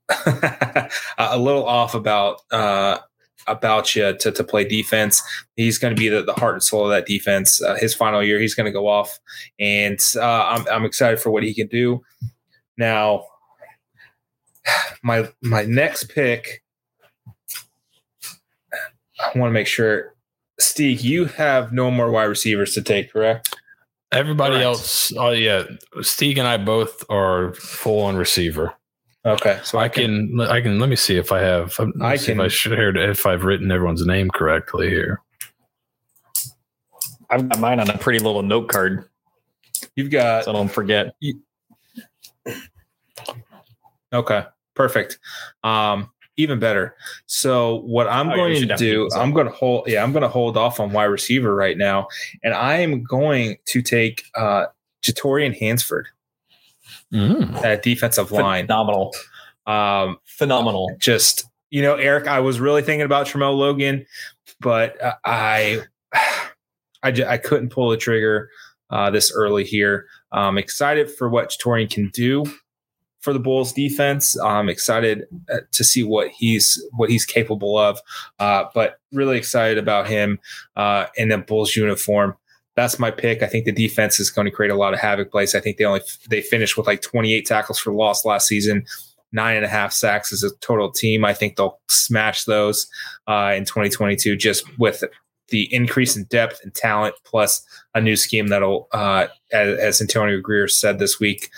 [1.17, 2.97] a little off about uh
[3.47, 5.21] about you to, to play defense.
[5.55, 7.61] He's going to be the, the heart and soul of that defense.
[7.61, 9.19] Uh, his final year, he's going to go off,
[9.59, 12.01] and uh, I'm, I'm excited for what he can do.
[12.77, 13.25] Now,
[15.03, 16.63] my my next pick,
[19.19, 20.15] I want to make sure,
[20.59, 23.55] Steve, you have no more wide receivers to take, correct?
[24.11, 24.65] Everybody Correct.
[24.65, 25.63] else, oh yeah,
[26.01, 28.73] Steve and I both are full on receiver.
[29.25, 30.79] Okay, so So I can, I can.
[30.79, 31.73] Let me see if I have.
[31.79, 35.19] let me I see can- if I shared if I've written everyone's name correctly here.
[37.29, 39.05] I've got mine on a pretty little note card,
[39.95, 41.15] You've got so I don't forget.
[44.13, 44.43] Okay,
[44.75, 45.19] perfect.
[45.63, 46.95] Um, even better.
[47.25, 49.07] So what I'm Oh, going to do.
[49.15, 49.87] I'm going to hold.
[49.87, 52.07] Yeah, I'm going to hold off on wide receiver right now,
[52.43, 54.65] and I am going to take uh,
[55.03, 56.07] Jatorian Hansford
[57.13, 57.63] Mm.
[57.63, 58.65] at defensive line.
[58.65, 59.13] Phenomenal.
[59.67, 60.89] Um, Phenomenal.
[60.99, 64.05] just you know, Eric, I was really thinking about Tramel Logan,
[64.59, 65.81] but uh, I,
[66.13, 66.43] I,
[67.27, 68.49] I couldn't pull the trigger
[68.89, 70.05] uh, this early here.
[70.31, 72.45] I'm excited for what Jatorian can do
[73.23, 74.37] for the Bulls defense.
[74.39, 77.99] I'm excited uh, to see what he's what he's capable of,
[78.39, 80.39] uh, but really excited about him
[80.75, 82.35] uh, in the Bulls uniform.
[82.75, 83.41] That's my pick.
[83.41, 85.55] I think the defense is going to create a lot of havoc Place.
[85.55, 88.85] I think they only they finished with like 28 tackles for loss last season
[89.33, 91.25] nine and a half sacks as a total team.
[91.25, 92.87] I think they'll smash those
[93.27, 95.03] uh, in 2022 just with
[95.49, 100.39] the increase in depth and talent plus a new scheme that'll, uh, as, as Antonio
[100.39, 101.49] Grier said this week,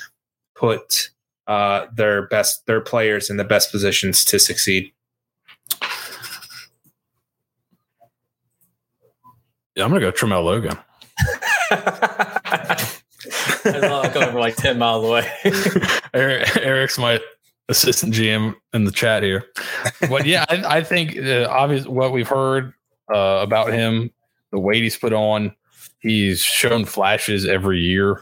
[0.56, 1.12] put
[1.48, 4.92] uh, their best their players in the best positions to succeed.
[9.76, 10.78] Yeah, I'm gonna go Tramel Logan.
[11.72, 12.78] I
[13.64, 15.30] saw it coming from like 10 miles away.
[16.14, 17.20] Eric, Eric's my
[17.68, 19.46] assistant GM in the chat here.
[20.10, 22.74] But yeah, I, I think uh, obviously what we've heard
[23.14, 24.12] uh, about him
[24.52, 25.54] the weight he's put on.
[26.00, 28.22] He's shown flashes every year,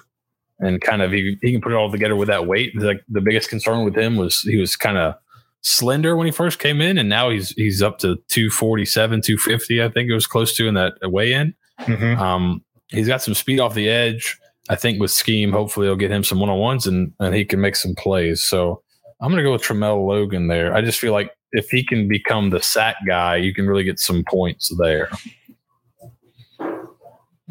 [0.64, 2.76] and kind of he, he can put it all together with that weight.
[2.76, 5.16] Like the biggest concern with him was he was kind of
[5.62, 9.84] slender when he first came in, and now he's he's up to 247, 250.
[9.84, 11.54] I think it was close to in that weigh in.
[11.82, 12.18] Mhm.
[12.18, 14.38] Um, he's got some speed off the edge.
[14.70, 17.46] I think with scheme, hopefully, it'll get him some one on ones and and he
[17.46, 18.44] can make some plays.
[18.44, 18.82] So
[19.22, 20.74] I'm going to go with Tramel Logan there.
[20.74, 24.00] I just feel like if he can become the sack guy, you can really get
[24.00, 25.10] some points there.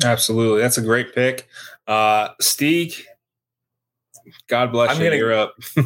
[0.04, 0.60] Absolutely.
[0.62, 1.48] That's a great pick.
[1.86, 3.02] Uh Steeg,
[4.48, 5.06] God bless I'm you.
[5.08, 5.54] gonna- You're up.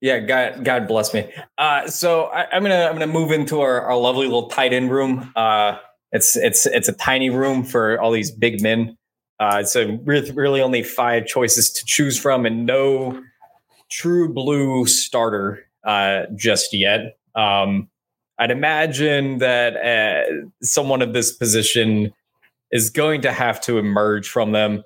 [0.00, 1.32] Yeah, God, God bless me.
[1.56, 4.90] Uh, so I, I'm gonna I'm gonna move into our, our lovely little tight end
[4.90, 5.32] room.
[5.34, 5.78] Uh,
[6.12, 8.98] it's it's it's a tiny room for all these big men.
[9.40, 13.18] Uh, so really, really only five choices to choose from, and no
[13.90, 17.16] true blue starter uh, just yet.
[17.34, 17.88] Um,
[18.38, 22.12] I'd imagine that uh, someone of this position
[22.74, 24.82] is going to have to emerge from them.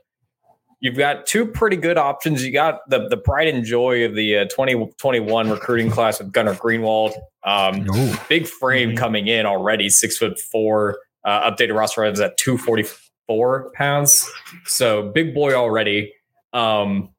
[0.80, 2.44] You've got two pretty good options.
[2.44, 6.54] You got the the pride and joy of the uh, 2021 recruiting class with Gunnar
[6.54, 7.14] Greenwald.
[7.42, 7.88] Um,
[8.28, 10.98] big frame coming in already, six foot four.
[11.24, 14.30] Uh, updated roster is at 244 pounds.
[14.66, 16.14] So big boy already.
[16.52, 17.10] Um,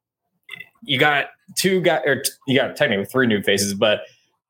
[0.82, 1.26] you got
[1.58, 4.00] two guys, or t- you got technically three new faces, but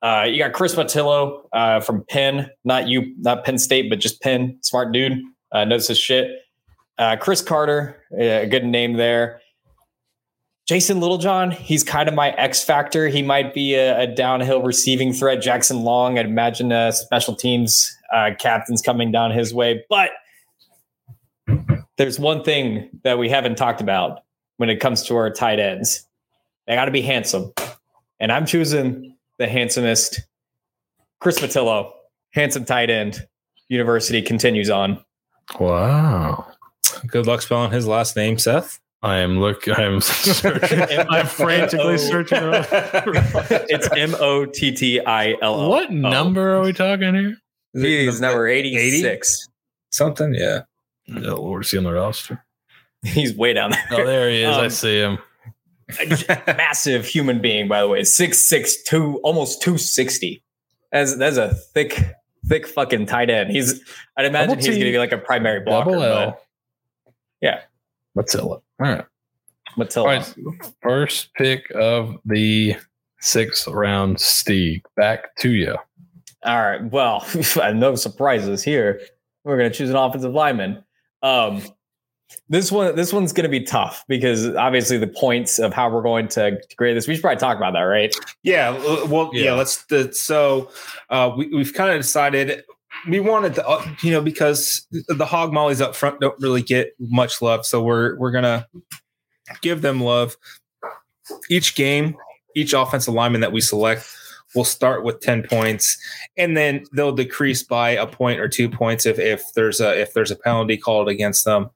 [0.02, 4.22] uh, you got Chris Mottillo uh, from Penn, not you, not Penn State, but just
[4.22, 4.56] Penn.
[4.62, 5.20] Smart dude,
[5.52, 6.30] uh, knows his shit.
[6.98, 9.40] Uh, Chris Carter, a good name there.
[10.66, 13.08] Jason Littlejohn, he's kind of my X factor.
[13.08, 15.42] He might be a, a downhill receiving threat.
[15.42, 19.84] Jackson Long, I'd imagine uh, special teams uh, captains coming down his way.
[19.88, 20.10] But
[21.96, 24.20] there's one thing that we haven't talked about
[24.58, 26.06] when it comes to our tight ends.
[26.66, 27.52] They got to be handsome.
[28.20, 30.20] And I'm choosing the handsomest
[31.18, 31.90] Chris Mottillo,
[32.32, 33.26] handsome tight end.
[33.68, 35.04] University continues on.
[35.58, 36.46] Wow.
[37.06, 38.78] Good luck spelling his last name, Seth.
[39.02, 39.66] I am look.
[39.68, 40.80] I am searching.
[41.10, 42.38] I'm frantically searching.
[42.42, 45.68] it's M O T T I L O.
[45.70, 47.36] What number are we talking here?
[47.72, 49.48] He's number 86.
[49.90, 50.62] Something, yeah.
[51.08, 52.44] Oh, Lord, is he on the roster?
[53.02, 53.84] He's way down there.
[53.92, 54.56] Oh, there he is.
[54.56, 55.18] I Um, see him.
[56.46, 58.04] Massive human being, by the way.
[58.04, 60.42] Six six two, almost 260.
[60.92, 62.14] That's that's a thick,
[62.50, 63.50] thick fucking tight end.
[63.50, 63.80] He's
[64.16, 65.92] I'd imagine he's T, gonna be like a primary blocker.
[65.92, 66.40] Double L.
[67.40, 67.60] Yeah.
[68.14, 68.54] Matilda.
[68.54, 69.04] All right.
[69.76, 70.10] Matilda.
[70.10, 70.34] All right.
[70.82, 72.76] First pick of the
[73.20, 74.82] sixth round, Steve.
[74.96, 75.76] Back to you.
[76.44, 76.84] All right.
[76.90, 77.24] Well,
[77.74, 79.00] no surprises here.
[79.44, 80.84] We're going to choose an offensive lineman.
[81.22, 81.62] Um,
[82.48, 86.02] this one, this one's going to be tough because obviously the points of how we're
[86.02, 87.06] going to grade this.
[87.06, 88.14] We should probably talk about that, right?
[88.42, 88.72] Yeah,
[89.06, 89.44] well, yeah.
[89.44, 89.54] Yeah.
[89.54, 89.84] let's.
[89.84, 90.70] The, so
[91.10, 92.64] uh, we, we've kind of decided
[93.08, 96.94] we wanted to, uh, you know, because the hog mollies up front don't really get
[96.98, 98.66] much love, so we're we're gonna
[99.62, 100.36] give them love.
[101.48, 102.16] Each game,
[102.56, 104.08] each offensive lineman that we select
[104.54, 105.98] will start with ten points,
[106.36, 110.12] and then they'll decrease by a point or two points if if there's a if
[110.12, 111.68] there's a penalty called against them, uh,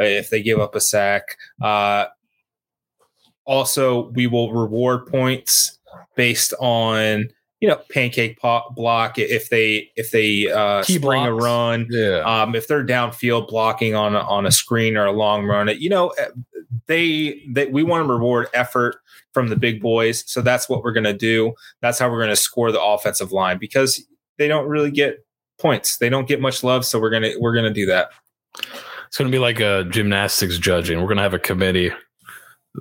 [0.00, 1.36] if they give up a sack.
[1.60, 2.06] Uh,
[3.44, 5.78] also, we will reward points
[6.16, 7.28] based on
[7.60, 11.86] you know pancake pot block if they if they uh, Key spring a run.
[11.90, 12.20] Yeah.
[12.20, 15.90] um, if they're downfield blocking on a, on a screen or a long run you
[15.90, 16.28] know eh,
[16.86, 18.96] they they we want to reward effort
[19.32, 20.24] from the big boys.
[20.30, 21.52] So that's what we're going to do.
[21.82, 24.04] That's how we're going to score the offensive line because
[24.38, 25.24] they don't really get
[25.58, 25.98] points.
[25.98, 28.10] They don't get much love so we're going to we're going to do that
[29.10, 30.98] It's going to be like a gymnastics judging.
[31.00, 31.90] We're going to have a committee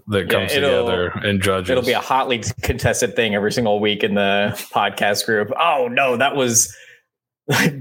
[0.09, 1.71] that comes together and judges.
[1.71, 5.51] It'll be a hotly contested thing every single week in the podcast group.
[5.59, 6.71] Oh no, that was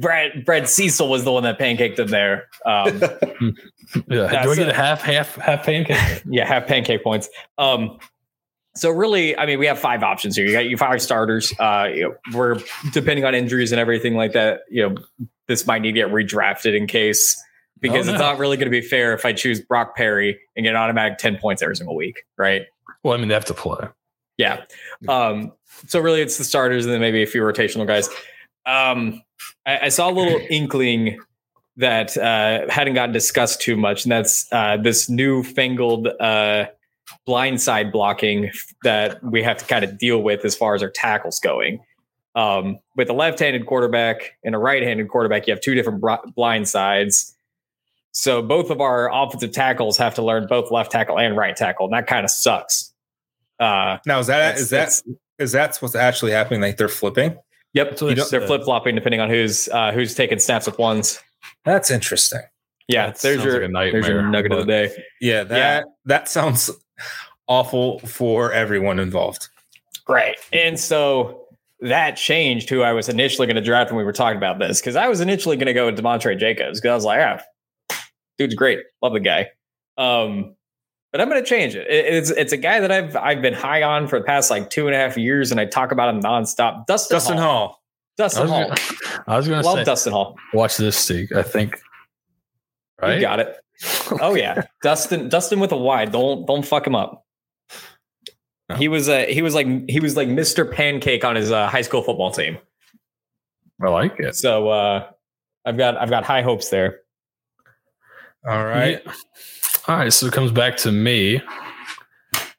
[0.00, 0.46] Brad.
[0.46, 2.48] Brad Cecil was the one that pancaked him there.
[2.64, 2.87] Um,
[4.08, 4.42] yeah.
[4.42, 6.22] Do I get a- a half, half, half pancake?
[6.30, 7.28] yeah, half pancake points.
[7.58, 7.98] Um,
[8.76, 10.46] so really, I mean, we have five options here.
[10.46, 11.52] You got your five starters.
[11.58, 12.61] Uh, you know, we're
[12.92, 14.61] depending on injuries and everything like that.
[14.70, 17.37] You know, this might need to get redrafted in case
[17.80, 20.64] because Oh, it's not really going to be fair if I choose Brock Perry and
[20.64, 22.62] get an automatic ten points every single week, right?
[23.02, 23.88] Well, I mean, they have to play.
[24.36, 24.62] Yeah.
[25.08, 25.52] Um,
[25.86, 28.08] so really, it's the starters and then maybe a few rotational guys.
[28.66, 29.22] Um,
[29.66, 31.18] I, I saw a little inkling
[31.76, 36.66] that uh, hadn't gotten discussed too much, and that's uh, this newfangled uh,
[37.26, 38.50] blindside blocking
[38.82, 41.80] that we have to kind of deal with as far as our tackles going.
[42.34, 46.68] Um, with a left-handed quarterback and a right-handed quarterback, you have two different br- blind
[46.68, 47.34] sides.
[48.18, 51.87] So both of our offensive tackles have to learn both left tackle and right tackle,
[51.87, 52.92] and that kind of sucks.
[53.61, 55.02] Uh, now is that That's- is that
[55.38, 57.38] is that what's actually happening like they're flipping
[57.74, 61.20] Yep, So they they're flip flopping depending on who's uh, who's taking snaps with ones.
[61.64, 62.40] that's interesting
[62.88, 64.90] Yeah, That there's your like a there's your nugget of the day.
[65.20, 66.72] Yeah, that that sounds
[67.46, 69.48] awful for everyone involved.
[70.09, 70.37] Right.
[70.52, 71.46] And so
[71.81, 74.81] that changed who I was initially going to draft when we were talking about this
[74.81, 77.44] because I was initially going to go with Demontre Jacobs because I was like, ah,
[78.38, 79.51] dude's great, love the guy.
[79.96, 80.55] Um,
[81.12, 81.87] but I'm going to change it.
[81.88, 84.70] It- It's it's a guy that I've I've been high on for the past like
[84.70, 86.87] two and a half years, and I talk about him nonstop.
[86.87, 87.44] Dustin, Dustin Hall.
[87.68, 87.83] Hall.
[88.18, 89.22] I Dustin was Hall.
[89.27, 90.37] I was gonna Love say, Dustin Hall.
[90.53, 91.33] watch this, Steeg.
[91.35, 91.77] I think.
[93.01, 93.20] You Right.
[93.20, 93.57] got it.
[94.20, 95.29] Oh yeah, Dustin.
[95.29, 96.05] Dustin with a Y.
[96.07, 97.24] Don't don't fuck him up.
[98.68, 98.77] No.
[98.77, 100.70] He was uh, he was like he was like Mr.
[100.70, 102.59] Pancake on his uh, high school football team.
[103.81, 104.35] I like it.
[104.35, 105.09] So uh,
[105.64, 107.01] I've got I've got high hopes there.
[108.46, 109.03] All right.
[109.05, 109.12] Yeah.
[109.88, 110.12] All right.
[110.12, 111.40] So it comes back to me.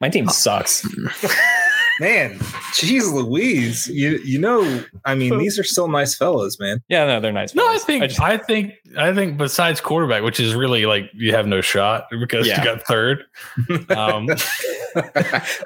[0.00, 0.86] My team sucks.
[2.00, 2.38] Man,
[2.72, 3.86] jeez Louise.
[3.88, 6.80] You you know, I mean, these are still nice fellows, man.
[6.88, 7.54] Yeah, no, they're nice.
[7.54, 7.84] No, I fellas.
[7.84, 11.60] think just- I think I think besides quarterback, which is really like you have no
[11.60, 12.58] shot because Yeah.
[12.58, 13.24] you got third.
[13.90, 14.26] Um,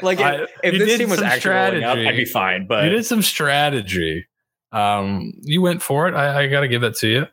[0.02, 2.08] like I- if, if this team was some actually up, strategy.
[2.08, 2.66] I'd be fine.
[2.66, 4.26] But you did some strategy.
[4.72, 6.14] Um, you went for it.
[6.14, 7.26] I, I got to give that to you.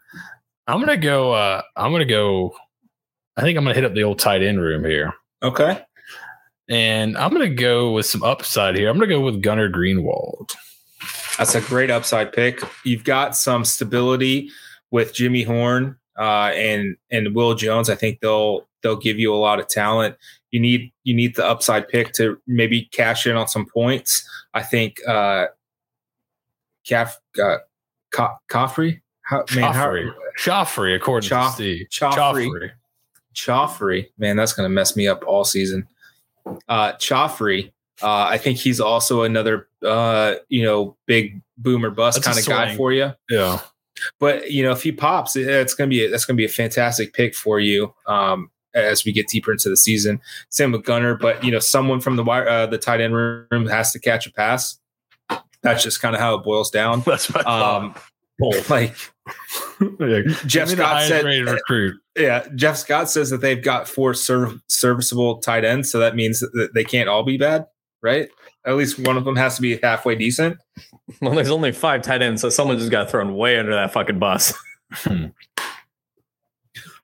[0.67, 1.31] I'm gonna go.
[1.33, 2.53] Uh, I'm gonna go.
[3.37, 5.81] I think I'm gonna hit up the old tight end room here, okay.
[6.69, 8.89] and I'm gonna go with some upside here.
[8.89, 10.53] I'm gonna go with Gunnar Greenwald.
[11.37, 12.61] That's a great upside pick.
[12.83, 14.49] You've got some stability
[14.91, 17.89] with Jimmy Horn uh, and and Will Jones.
[17.89, 20.17] I think they'll they'll give you a lot of talent.
[20.51, 24.27] You need you need the upside pick to maybe cash in on some points.
[24.53, 25.45] I think uh,
[26.85, 27.57] Caff uh,
[28.13, 29.01] Co- Coffrey.
[29.23, 30.13] How, man, how, Joffrey.
[30.37, 31.89] Joffrey, according Joff- to Steeg.
[31.89, 32.47] Joffrey.
[32.47, 32.71] Joffrey.
[33.35, 35.87] Choffrey, man, that's going to mess me up all season.
[36.67, 42.37] Uh, Choffrey, uh, I think he's also another, uh, you know, big boomer bust kind
[42.39, 43.11] of guy for you.
[43.29, 43.59] Yeah.
[44.19, 46.45] But you know, if he pops, it- it's going to be that's going to be
[46.45, 50.19] a fantastic pick for you um, as we get deeper into the season.
[50.49, 53.67] Same with Gunner, but you know, someone from the wire, uh, the tight end room
[53.67, 54.79] has to catch a pass.
[55.61, 57.01] That's just kind of how it boils down.
[57.05, 57.95] That's I Um,
[58.69, 58.95] like.
[59.99, 60.21] Yeah.
[60.45, 61.95] Jeff Give me the Scott said, recruit.
[62.15, 66.39] Yeah, Jeff Scott says that they've got four serv- serviceable tight ends, so that means
[66.41, 67.65] that they can't all be bad,
[68.03, 68.29] right?
[68.65, 70.57] At least one of them has to be halfway decent.
[71.21, 74.19] well, there's only five tight ends, so someone just got thrown way under that fucking
[74.19, 74.53] bus.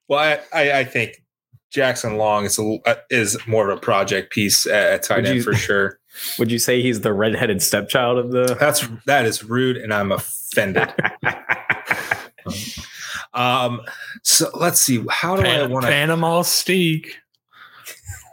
[0.10, 1.22] Well, I, I, I think
[1.70, 5.26] Jackson Long is a, uh, is more of a project piece at, at tight Would
[5.26, 6.00] end you- for sure.
[6.40, 8.56] Would you say he's the redheaded stepchild of the?
[8.60, 10.92] That's that is rude, and I'm offended.
[13.34, 13.82] Um,
[14.24, 15.04] so let's see.
[15.10, 15.92] How do I want to?
[15.92, 17.18] Panama Steak.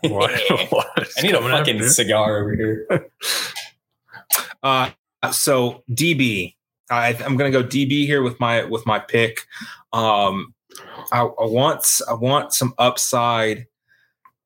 [0.06, 0.32] What?
[1.18, 3.10] I need a fucking cigar over here.
[4.62, 4.90] Uh,
[5.30, 6.54] so DB,
[6.90, 9.46] I, I'm going to go DB here with my with my pick.
[9.94, 10.54] Um,
[11.12, 13.66] I, I want I want some upside.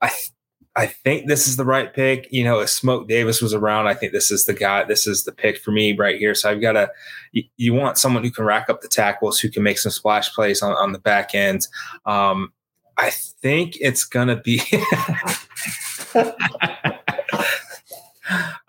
[0.01, 0.31] I th-
[0.79, 2.29] I think this is the right pick.
[2.31, 4.85] You know, if Smoke Davis was around, I think this is the guy.
[4.85, 6.37] This is the pick for me right here.
[6.37, 6.89] So I've got to.
[7.33, 10.33] You, you want someone who can rack up the tackles, who can make some splash
[10.33, 11.67] plays on, on the back end.
[12.07, 12.53] Um,
[12.97, 14.63] I think it's gonna be.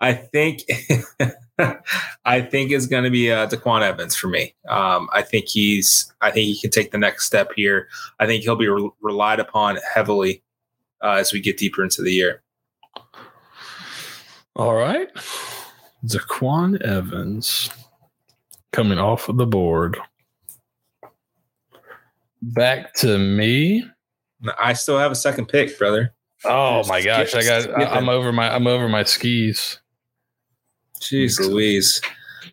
[0.00, 0.62] I think
[2.24, 4.54] I think it's going to be uh, Daquan Evans for me.
[4.68, 7.86] Um, I think he's I think he can take the next step here.
[8.18, 10.42] I think he'll be re- relied upon heavily
[11.02, 12.42] uh, as we get deeper into the year.
[14.56, 15.08] All right.
[16.04, 17.70] Daquan Evans
[18.72, 19.98] coming off of the board.
[22.42, 23.84] Back to me.
[24.58, 26.14] I still have a second pick, brother.
[26.44, 29.78] Oh my gosh, I got I, I'm over my I'm over my skis.
[31.00, 32.00] Jeez Louise.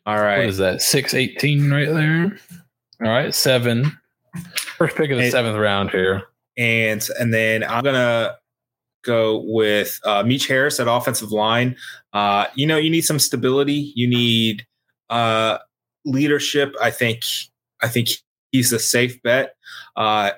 [0.05, 0.45] All What right.
[0.45, 0.81] is that?
[0.81, 2.38] 618 right there.
[3.01, 3.97] All right, seven.
[4.77, 5.29] First pick of the Hey.
[5.29, 6.23] seventh round here.
[6.57, 8.37] and and then I'm gonna
[9.08, 11.76] go with uh, Meach Harris at offensive line.
[12.13, 13.93] Uh, you know, you need some stability.
[13.96, 14.67] You need
[15.10, 15.58] uh,
[16.06, 16.76] leadership.
[16.82, 17.22] I think
[17.82, 18.10] I think
[18.52, 19.56] he's a safe bet.
[19.96, 20.32] Uh,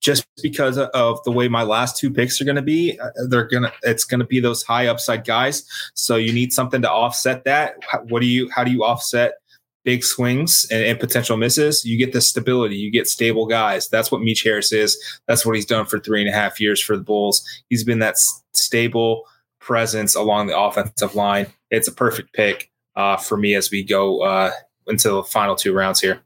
[0.00, 3.48] just because of the way my last two picks are going to be, uh, they're
[3.48, 5.64] gonna it's going to be those high upside guys.
[5.94, 7.74] So you need something to offset that.
[8.08, 8.50] What do you?
[8.50, 9.34] How do you offset?
[9.82, 13.88] Big swings and, and potential misses, you get the stability, you get stable guys.
[13.88, 14.98] That's what Meach Harris is.
[15.26, 17.42] That's what he's done for three and a half years for the Bulls.
[17.70, 19.24] He's been that s- stable
[19.58, 21.46] presence along the offensive line.
[21.70, 24.50] It's a perfect pick uh, for me as we go uh,
[24.86, 26.20] into the final two rounds here.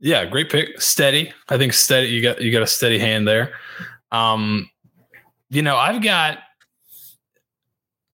[0.00, 0.80] Yeah, great pick.
[0.80, 1.32] Steady.
[1.48, 2.08] I think steady.
[2.08, 3.54] You got you got a steady hand there.
[4.10, 4.68] Um,
[5.48, 6.40] you know, I've got.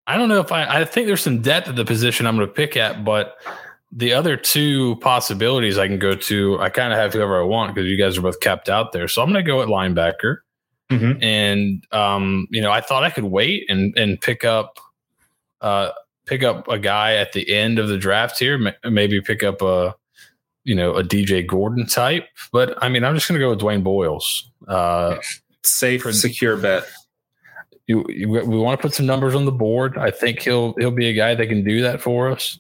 [0.06, 0.82] I don't know if I.
[0.82, 3.38] I think there's some depth at the position I'm going to pick at, but
[3.92, 7.74] the other two possibilities I can go to, I kind of have whoever I want
[7.74, 9.08] because you guys are both capped out there.
[9.08, 10.38] So I'm going to go at linebacker.
[10.92, 11.22] Mhm.
[11.24, 14.80] And um, you know, I thought I could wait and and pick up
[15.62, 15.92] uh
[16.26, 19.62] pick up a guy at the end of the draft here, ma- maybe pick up
[19.62, 19.96] a
[20.64, 22.26] you know a DJ Gordon type.
[22.54, 24.50] But I mean, I'm just going to go with Dwayne Boyles.
[24.68, 25.18] Uh,
[25.64, 26.86] Safe, For- secure bet.
[27.88, 29.98] you, you, we want to put some numbers on the board.
[29.98, 32.60] I think he'll he'll be a guy that can do that for us.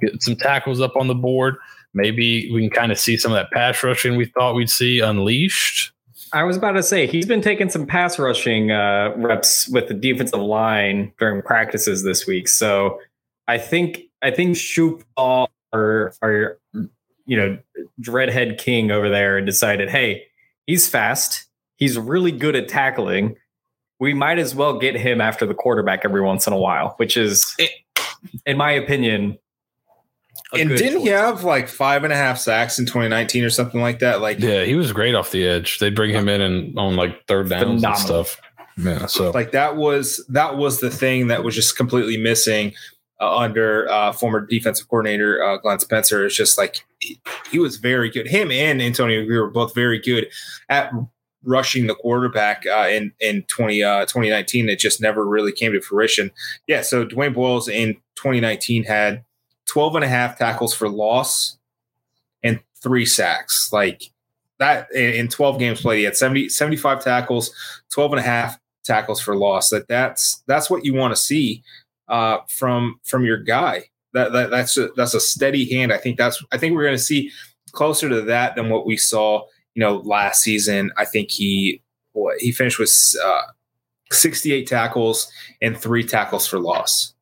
[0.00, 1.56] Get some tackles up on the board.
[1.94, 5.00] Maybe we can kind of see some of that pass rushing we thought we'd see
[5.00, 5.92] unleashed.
[6.32, 9.94] I was about to say he's been taking some pass rushing uh, reps with the
[9.94, 12.48] defensive line during practices this week.
[12.48, 13.00] So
[13.46, 16.58] I think I think Shoop our our
[17.26, 17.58] you know
[18.00, 20.26] dreadhead king over there and decided, hey,
[20.66, 21.46] he's fast.
[21.76, 23.36] He's really good at tackling.
[24.00, 27.16] We might as well get him after the quarterback every once in a while, which
[27.16, 27.56] is,
[28.46, 29.38] in my opinion.
[30.54, 33.80] A And didn't he have like five and a half sacks in 2019 or something
[33.80, 34.20] like that?
[34.20, 35.78] Like, Yeah, he was great off the edge.
[35.78, 38.40] They'd bring him in and on like third downs and stuff.
[38.78, 42.72] Yeah, so like that was that was the thing that was just completely missing
[43.20, 46.24] uh, under uh, former defensive coordinator uh, Glenn Spencer.
[46.24, 47.20] It's just like he,
[47.50, 48.28] he was very good.
[48.28, 50.28] Him and Antonio Grier were both very good
[50.68, 50.92] at
[51.42, 54.68] rushing the quarterback uh, in in 20, uh, 2019.
[54.68, 56.30] It just never really came to fruition.
[56.66, 59.24] Yeah, so Dwayne Boyles in 2019 had
[59.68, 61.58] 12 and a half tackles for loss
[62.42, 63.72] and three sacks.
[63.72, 64.02] Like
[64.58, 67.54] that in, in 12 games played, he had 70, 75 tackles,
[67.90, 69.70] 12 and a half tackles for loss.
[69.70, 71.62] That that's that's what you want to see
[72.08, 73.84] uh, from from your guy.
[74.14, 75.92] That, that that's a, that's a steady hand.
[75.92, 77.30] I think that's I think we're going to see
[77.72, 79.44] closer to that than what we saw.
[79.74, 80.90] You know, last season.
[80.96, 81.82] I think he
[82.40, 82.92] he finished with
[83.24, 83.42] uh,
[84.10, 85.30] 68 tackles
[85.62, 87.14] and three tackles for loss.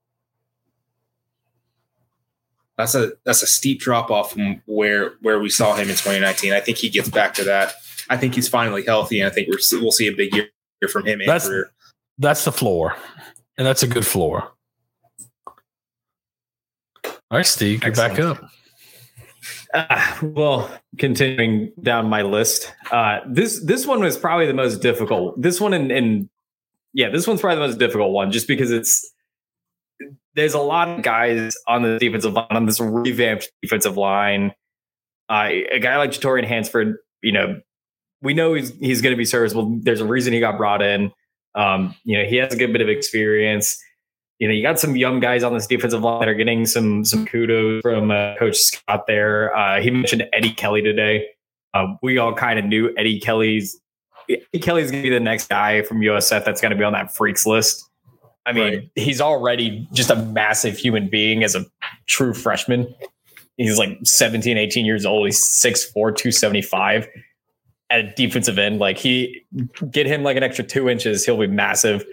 [2.78, 6.52] That's a that's a steep drop off from where where we saw him in 2019.
[6.52, 7.74] I think he gets back to that.
[8.10, 10.48] I think he's finally healthy, and I think we're, we'll see a big year
[10.90, 11.18] from him.
[11.20, 11.70] That's- career.
[12.18, 12.94] that's the floor,
[13.56, 14.52] and that's a good floor.
[17.04, 18.38] All right, Steeg, get back Excellent.
[18.40, 18.50] up.
[19.74, 25.40] Uh, well, continuing down my list, uh, this this one was probably the most difficult.
[25.40, 26.28] This one and and
[26.92, 29.12] yeah, this one's probably the most difficult one, just because it's
[30.34, 34.52] there's a lot of guys on the defensive line on this revamped defensive line.
[35.28, 37.60] Uh, a guy like Jatorian Hansford, you know,
[38.22, 39.78] we know he's he's going to be serviceable.
[39.82, 41.12] There's a reason he got brought in.
[41.54, 43.78] Um, you know, he has a good bit of experience
[44.38, 47.04] you know, you got some young guys on this defensive line that are getting some
[47.04, 49.56] some kudos from uh, Coach Scott there.
[49.56, 51.26] Uh, he mentioned Eddie Kelly today.
[51.72, 53.78] Uh, we all kind of knew Eddie Kelly's
[54.28, 56.92] Eddie Kelly's going to be the next guy from USF that's going to be on
[56.92, 57.85] that freaks list.
[58.46, 58.90] I mean, Right.
[58.94, 61.66] he's already just a massive human being as a
[62.06, 62.94] true freshman.
[63.56, 65.26] He's like 17, 18 years old.
[65.26, 67.08] He's 6'4, 275
[67.90, 68.78] at a defensive end.
[68.78, 69.42] Like he
[69.90, 72.04] get him like an extra two inches, he'll be massive.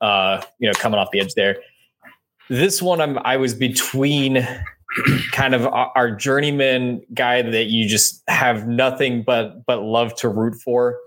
[0.00, 1.56] Uh, you know, coming off the edge there.
[2.48, 4.46] This one, I'm I was between
[5.32, 10.28] kind of our, our journeyman guy that you just have nothing but but love to
[10.28, 10.98] root for.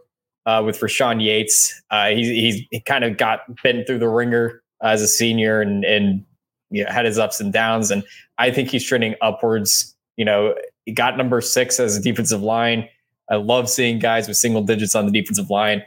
[0.46, 4.62] Uh, with Rashawn Yates, uh, he's he's he kind of got been through the ringer
[4.82, 6.24] as a senior and and
[6.72, 8.04] you know, had his ups and downs, and
[8.38, 9.96] I think he's trending upwards.
[10.18, 10.56] You know,
[10.86, 12.90] he got number six as a defensive line.
[13.30, 15.84] I love seeing guys with single digits on the defensive line.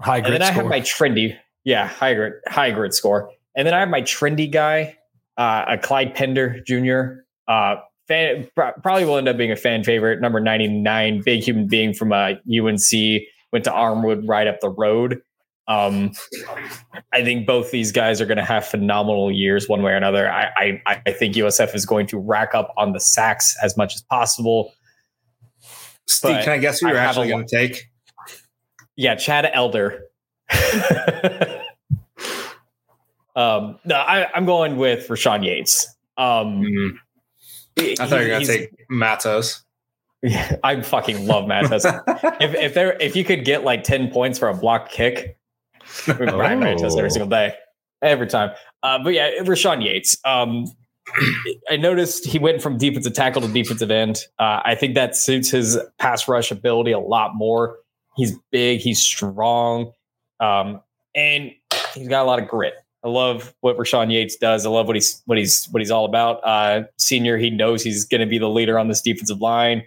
[0.00, 3.30] High And grit then I have my trendy, yeah, high grid, high grid score.
[3.56, 4.96] And then I have my trendy guy,
[5.38, 7.22] uh, a Clyde Pender Jr.
[7.48, 11.94] Uh, fan, probably will end up being a fan favorite, number 99, big human being
[11.94, 13.22] from uh, UNC,
[13.52, 15.22] went to Armwood right up the road.
[15.68, 16.12] Um,
[17.12, 20.30] I think both these guys are going to have phenomenal years one way or another.
[20.30, 23.94] I, I, I think USF is going to rack up on the sacks as much
[23.94, 24.72] as possible.
[26.08, 27.90] Steeg, can I guess who you're actually going to take?
[28.94, 30.04] Yeah, Chad Elder.
[33.34, 35.94] um, no, I, I'm going with Rashawn Yates.
[36.16, 36.90] Um, Mhm.
[37.78, 39.62] I thought you were going to take Matos.
[40.22, 41.84] Yeah, I fucking love Matos.
[42.40, 45.36] if if there if you could get like ten points for a block kick,
[46.06, 47.12] we would buy Matos every Oh.
[47.12, 47.54] single day,
[48.02, 48.50] every time.
[48.82, 50.16] Uh, but yeah, Rashawn Yates.
[50.24, 50.66] Um,
[51.70, 54.18] I noticed he went from defensive tackle to defensive end.
[54.38, 57.76] Uh, I think that suits his pass rush ability a lot more.
[58.16, 59.92] He's big, he's strong,
[60.40, 60.80] um,
[61.14, 61.52] and
[61.94, 62.74] he's got a lot of grit.
[63.04, 64.66] I love what Rashawn Yates does.
[64.66, 66.40] I love what he's what he's what he's all about.
[66.42, 69.84] Uh, senior, he knows he's going to be the leader on this defensive line.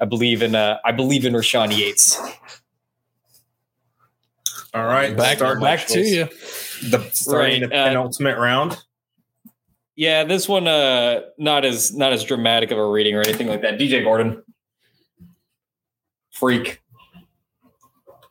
[0.00, 2.18] I believe in uh, I believe in Rashawn Yates.
[4.74, 5.16] All right.
[5.16, 6.24] back start back to you.
[6.90, 8.76] The starting Right, the uh, penultimate round.
[9.94, 13.62] Yeah, this one uh not as not as dramatic of a reading or anything like
[13.62, 13.78] that.
[13.78, 14.42] DJ Gordon.
[16.32, 16.82] Freak.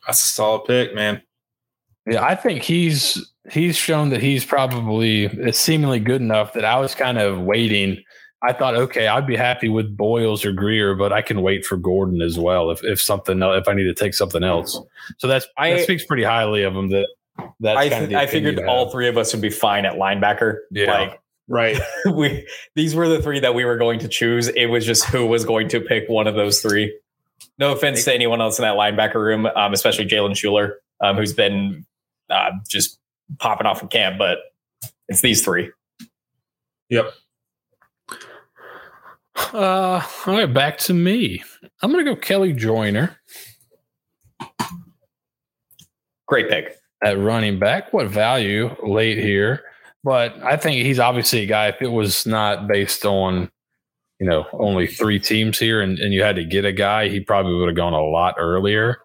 [0.06, 1.22] That's a solid pick, man.
[2.06, 6.94] Yeah, I think he's he's shown that he's probably seemingly good enough that I was
[6.94, 8.02] kind of waiting.
[8.46, 11.76] I thought, okay, I'd be happy with Boyles or Grier, but I can wait for
[11.76, 14.80] Gordon as well if if something if I need to take something else.
[15.18, 16.90] So that's I- that speaks pretty highly of him.
[16.90, 17.08] That
[17.60, 19.94] that's I, kind of th- I figured all three of us would be fine at
[19.94, 20.58] linebacker.
[20.70, 20.92] Yeah.
[20.92, 21.78] Like Right.
[22.12, 24.48] we these were the three that we were going to choose.
[24.48, 26.98] It was just who was going to pick one of those three.
[27.58, 31.32] No offense to anyone else in that linebacker room, um, especially Jalen Schuler, um, who's
[31.32, 31.86] been
[32.28, 32.98] uh, just
[33.38, 34.38] popping off in camp, but
[35.08, 35.70] it's these three.
[36.88, 37.12] Yep.
[39.52, 41.42] Uh, all right, back to me.
[41.82, 43.16] I'm gonna go Kelly Joyner
[46.26, 46.76] Great pick.
[47.04, 47.92] at running back.
[47.92, 49.62] What value late here?
[50.02, 51.68] But I think he's obviously a guy.
[51.68, 53.50] If it was not based on,
[54.20, 57.20] you know, only three teams here, and, and you had to get a guy, he
[57.20, 58.98] probably would have gone a lot earlier.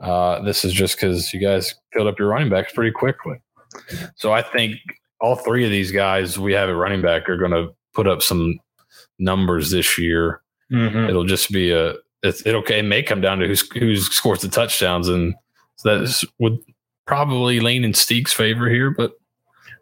[0.00, 3.36] Uh, this is just because you guys filled up your running backs pretty quickly.
[4.16, 4.76] So I think
[5.20, 8.22] all three of these guys we have at running back are going to put up
[8.22, 8.58] some
[9.22, 10.40] numbers this year.
[10.70, 11.08] Mhm.
[11.08, 14.48] It'll just be a it's, it'll it may come down to who's who scores the
[14.48, 15.34] touchdowns, and
[15.84, 16.58] that would
[17.06, 18.90] probably lean in Steeg's favor here.
[18.90, 19.12] But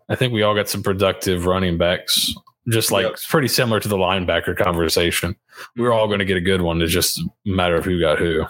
[0.08, 2.32] I think we all got some productive running backs,
[2.70, 3.16] just like Yep.
[3.28, 5.36] pretty similar to the linebacker conversation.
[5.76, 6.80] We're all going to get a good one.
[6.82, 8.46] It's just a matter of who got who.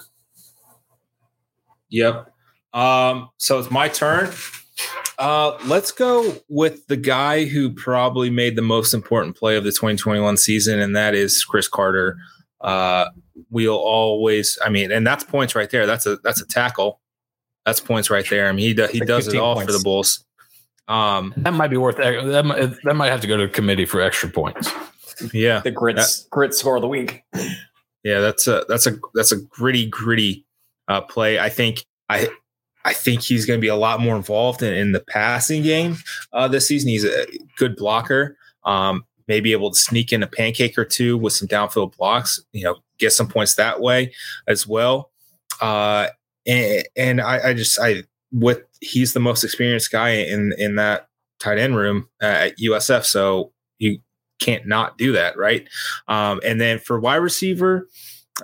[1.90, 2.32] Yep.
[2.72, 4.30] Um, so it's my turn.
[5.20, 9.70] Uh, let's go with the guy who probably made the most important play of the
[9.70, 12.16] 2021 season, and that is Chris Carter.
[12.62, 13.10] Uh,
[13.50, 15.86] we'll always, I mean, and that's points right there.
[15.86, 17.00] That's a that's a tackle.
[17.66, 18.48] That's points right there.
[18.48, 20.24] I mean, he do, he Like does it 15 all for the Bulls.
[20.88, 22.44] Um, That might be worth that.
[22.44, 24.72] Might, that might have to go to committee for extra points.
[25.34, 27.24] yeah, The grits grit score of the week.
[28.02, 30.46] Yeah, that's a that's a that's a gritty gritty
[30.88, 31.38] uh, play.
[31.38, 32.30] I think I
[32.90, 35.96] I think he's going to be a lot more involved in, in the passing game
[36.32, 36.88] uh, this season.
[36.88, 37.24] He's a
[37.56, 38.36] good blocker.
[38.64, 42.42] Um, maybe able to sneak in a pancake or two with some downfield blocks.
[42.52, 44.12] You know, get some points that way
[44.48, 45.12] as well.
[45.60, 46.08] Uh,
[46.48, 51.06] and and I, I just I with he's the most experienced guy in in that
[51.38, 53.04] tight end room at USF.
[53.04, 54.00] So you
[54.40, 55.68] can't not do that, right?
[56.08, 57.86] Um, and then for wide receiver,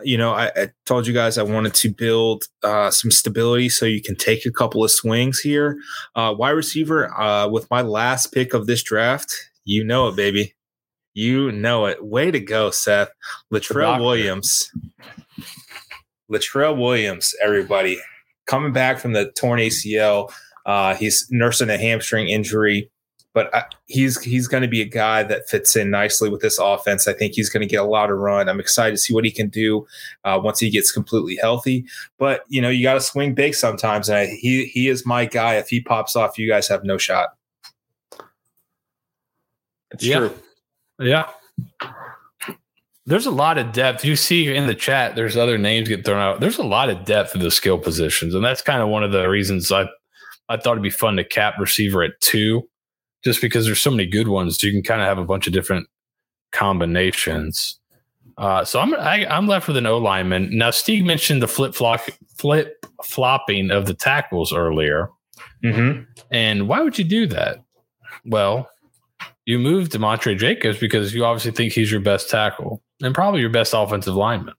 [0.02, 3.86] you know, I, I told you guys I wanted to build uh, some stability so
[3.86, 5.76] you can take a couple of swings here.
[6.14, 9.32] Uh, wide receiver, uh, with my last pick of this draft,
[9.64, 10.54] you know it, baby.
[11.14, 12.04] You know it.
[12.04, 13.08] Way to go, Seth.
[13.52, 14.00] Latrell.
[14.00, 14.70] Williams.
[16.30, 17.98] Latrell Williams, everybody.
[18.46, 20.32] Coming back from the torn ACL.
[20.66, 22.90] Uh, he's nursing a hamstring injury
[23.36, 26.58] but I, he's he's going to be a guy that fits in nicely with this
[26.58, 27.06] offense.
[27.06, 28.48] I think he's going to get a lot of run.
[28.48, 29.86] I'm excited to see what he can do
[30.24, 31.84] uh, once he gets completely healthy.
[32.18, 35.26] But you know, you got to swing big sometimes, and I, he he is my
[35.26, 35.56] guy.
[35.56, 37.28] If he pops off, you guys have no shot.
[39.90, 40.18] It's Yeah.
[40.20, 40.34] true.
[40.98, 41.28] Yeah.
[43.04, 44.02] There's a lot of depth.
[44.02, 46.40] You see in the chat, there's other names get thrown out.
[46.40, 48.34] There's a lot of depth in the skill positions.
[48.34, 49.82] And that's kind of one of the reasons I,
[50.48, 52.66] I thought it'd be fun to cap receiver at two,
[53.26, 54.62] just because there's so many good ones.
[54.62, 55.88] You can kind of have a bunch of different
[56.52, 57.76] combinations.
[58.38, 60.56] Uh, so I'm I, I'm left with an O lineman.
[60.56, 62.02] Now, Steeg mentioned the flip flop
[62.38, 65.10] flip flopping of the tackles earlier.
[65.64, 66.04] Mm-hmm.
[66.30, 67.64] And why would you do that?
[68.24, 68.70] Well,
[69.44, 73.50] you moved Demontre Jacobs because you obviously think he's your best tackle and probably your
[73.50, 74.54] best offensive lineman.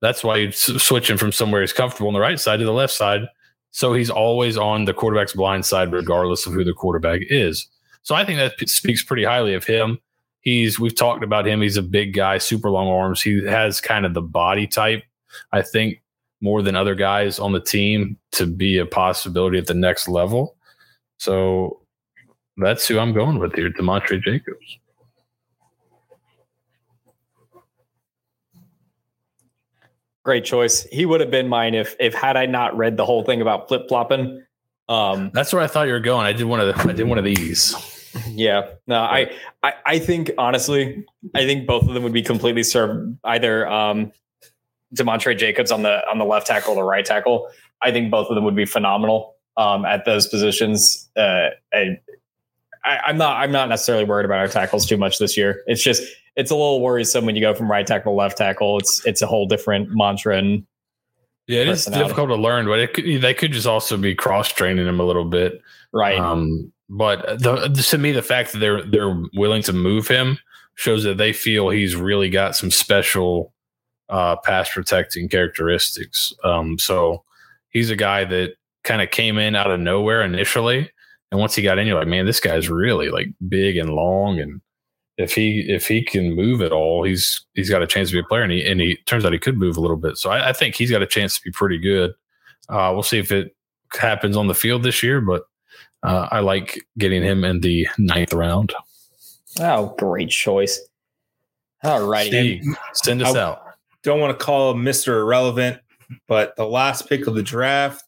[0.00, 2.72] That's why you switch him from somewhere he's comfortable on the right side to the
[2.72, 3.26] left side.
[3.70, 7.68] So he's always on the quarterback's blind side, regardless of who the quarterback is.
[8.02, 9.98] So I think that speaks pretty highly of him.
[10.40, 11.60] He's we've talked about him.
[11.60, 13.20] He's a big guy, super long arms.
[13.20, 15.02] He has kind of the body type,
[15.52, 16.00] I think,
[16.40, 20.56] more than other guys on the team to be a possibility at the next level.
[21.18, 21.80] So
[22.56, 24.78] that's who I'm going with here, Demontre Jacobs.
[30.26, 30.82] Great choice.
[30.90, 33.68] He would have been mine if if had I not read the whole thing about
[33.68, 34.44] flip flopping.
[34.88, 36.26] Um, That's where I thought you were going.
[36.26, 37.76] I did one of the, I did one of these.
[38.30, 38.66] yeah.
[38.88, 39.30] No, I,
[39.62, 41.06] I I think honestly,
[41.36, 43.16] I think both of them would be completely served.
[43.22, 44.10] Either um,
[44.96, 47.48] Demontre Jacobs on the on the left tackle or the right tackle.
[47.82, 51.08] I think both of them would be phenomenal um, at those positions.
[51.16, 52.00] Uh, I,
[52.84, 55.62] I, I'm not I'm not necessarily worried about our tackles too much this year.
[55.68, 56.02] It's just
[56.36, 58.78] it's a little worrisome when you go from right tackle to left tackle.
[58.78, 60.66] It's it's a whole different mantra and
[61.46, 64.52] Yeah, it is difficult to learn, but it could, they could just also be cross
[64.52, 65.60] training him a little bit.
[65.92, 66.18] right.
[66.18, 70.38] Um, but the, to me, the fact that they're they're willing to move him
[70.76, 73.52] shows that they feel he's really got some special
[74.08, 76.32] uh, pass protecting characteristics.
[76.44, 77.24] Um, so
[77.70, 80.90] he's a guy that kind of came in out of nowhere initially,
[81.32, 84.38] and once he got in, you're like, man, this guy's really like big and long,
[84.38, 84.60] and
[85.18, 88.20] if he if he can move at all, he's he's got a chance to be
[88.20, 90.18] a player, and he and he turns out he could move a little bit.
[90.18, 92.12] So I, I think he's got a chance to be pretty good.
[92.68, 93.56] Uh, we'll see if it
[93.92, 95.44] happens on the field this year, but
[96.02, 98.74] uh, I like getting him in the ninth round.
[99.58, 100.80] Oh, great choice.
[101.82, 102.62] All righty.
[102.94, 103.62] Send us I out.
[104.02, 105.20] Don't want to call him Mr.
[105.20, 105.80] Irrelevant,
[106.28, 108.04] but the last pick of the draft,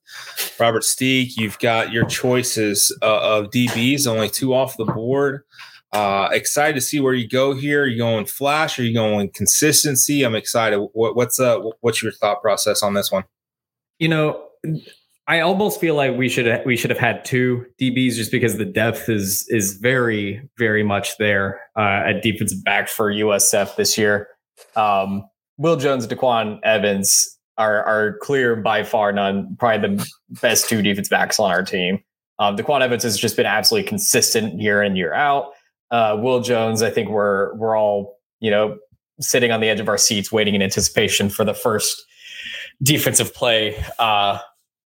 [0.61, 5.43] Robert Steeg, you've got your choices uh, of DBs, only two off the board.
[5.93, 7.85] Uh, excited to see where you go here.
[7.85, 8.79] Are you going flash?
[8.79, 10.23] Are you going consistency?
[10.23, 10.79] I'm excited.
[10.93, 13.25] What, what's uh, what's your thought process on this one?
[13.99, 14.49] You know,
[15.27, 18.67] I almost feel like we should we should have had two DBs just because the
[18.67, 24.29] depth is is very very much there uh, at defensive back for USF this year.
[24.77, 25.29] Um,
[25.59, 30.11] Will Jones, Daquan Evans are are clear by far none probably the
[30.41, 32.03] best two defense backs on our team.
[32.39, 35.53] Um, Daquan Evans has just been absolutely consistent year in year out.
[35.91, 38.79] Uh, Will Jones, I think we're we're all you know
[39.21, 42.05] sitting on the edge of our seats waiting in anticipation for the first
[42.83, 44.39] defensive play uh,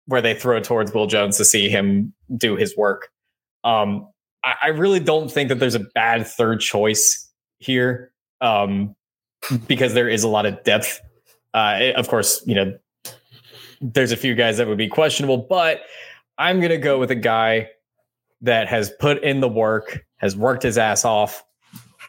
[0.06, 3.10] where they throw towards Will Jones to see him do his work.
[3.64, 4.08] Um,
[4.44, 8.96] I, I, really don't think that there's a bad third choice here um,
[9.68, 11.00] because there is a lot of depth.
[11.54, 12.76] Uh, it, of course, you know,
[13.80, 15.82] there's a few guys that would be questionable, but
[16.38, 17.68] I'm going to go with a guy
[18.42, 21.44] that has put in the work, has worked his ass off,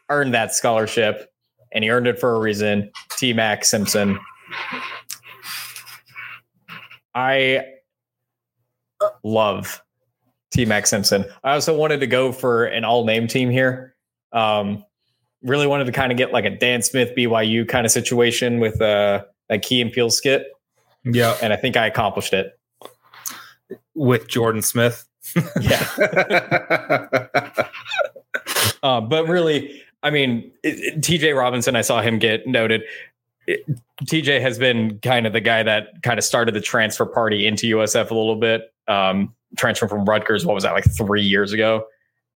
[0.10, 1.32] earned that scholarship,
[1.72, 2.92] and he earned it for a reason.
[3.18, 4.20] T Mac Simpson.
[7.16, 7.66] I
[9.24, 9.82] love
[10.52, 11.26] T Mac Simpson.
[11.44, 13.96] I also wanted to go for an all name team here.
[14.32, 14.84] Um,
[15.44, 18.82] really wanted to kind of get like a Dan Smith BYU kind of situation with
[18.82, 20.48] uh, a Key and Peele skit.
[21.04, 21.38] Yeah.
[21.42, 22.58] And I think I accomplished it.
[23.94, 25.06] With Jordan Smith.
[25.62, 25.88] Yeah.
[28.84, 32.84] uh, but really, I mean, TJ Robinson, I saw him get noted.
[34.06, 37.78] TJ has been kind of the guy that kind of started the transfer party into
[37.78, 40.46] USF a little bit um, transferring from Rutgers.
[40.46, 41.86] What was that like three years ago?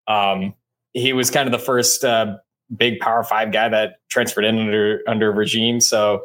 [0.08, 0.54] Um,
[0.92, 2.36] he was kind of the first uh,
[2.74, 5.80] big Power Five guy that transferred in under under regime.
[5.80, 6.22] So,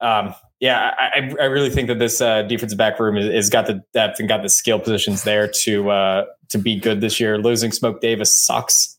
[0.00, 0.34] um,
[0.64, 4.18] yeah, I, I really think that this uh, defensive back room has got the depth
[4.18, 7.36] and got the skill positions there to uh, to be good this year.
[7.36, 8.98] Losing Smoke Davis sucks,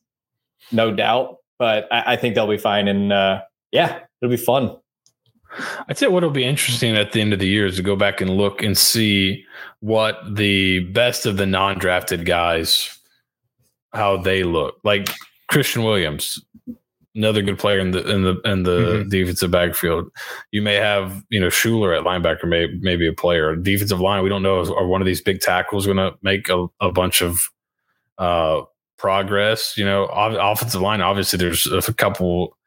[0.72, 2.88] no doubt, but I, I think they'll be fine.
[2.88, 3.42] And uh,
[3.72, 4.78] yeah, it'll be fun.
[5.90, 8.22] I'd say what'll be interesting at the end of the year is to go back
[8.22, 9.44] and look and see
[9.80, 12.96] what the best of the non-drafted guys
[13.92, 14.76] how they look.
[14.84, 15.10] Like
[15.48, 16.46] Christian Williams,
[17.16, 19.10] another good player in the in the in the mm-hmm.
[19.10, 20.10] defensive backfield.
[20.52, 23.56] You may have you know Schuler at linebacker, may maybe a player.
[23.56, 26.68] Defensive line, we don't know are one of these big tackles going to make a,
[26.82, 27.50] a bunch of
[28.18, 28.62] uh,
[28.98, 29.78] progress.
[29.78, 31.02] You know, offensive line.
[31.02, 32.58] Obviously, there's a couple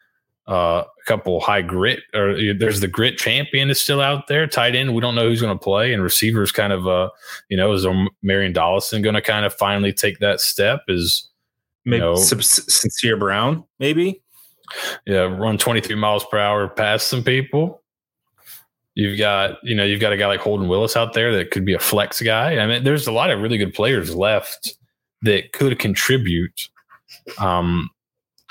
[0.48, 4.46] uh, a couple high grit, or there's the grit champion is still out there.
[4.46, 7.10] Tight end, we don't know who's going to play, and receivers kind of, uh,
[7.50, 7.86] you know, is
[8.22, 10.84] Marion Dollison going to kind of finally take that step?
[10.88, 11.28] Is
[11.84, 14.22] maybe you know, Sincere Brown, maybe?
[15.06, 17.82] Yeah, run 23 miles per hour past some people.
[18.94, 21.64] You've got, you know, you've got a guy like Holden Willis out there that could
[21.64, 22.58] be a flex guy.
[22.58, 24.76] I mean, there's a lot of really good players left
[25.22, 26.68] that could contribute.
[27.38, 27.90] Um,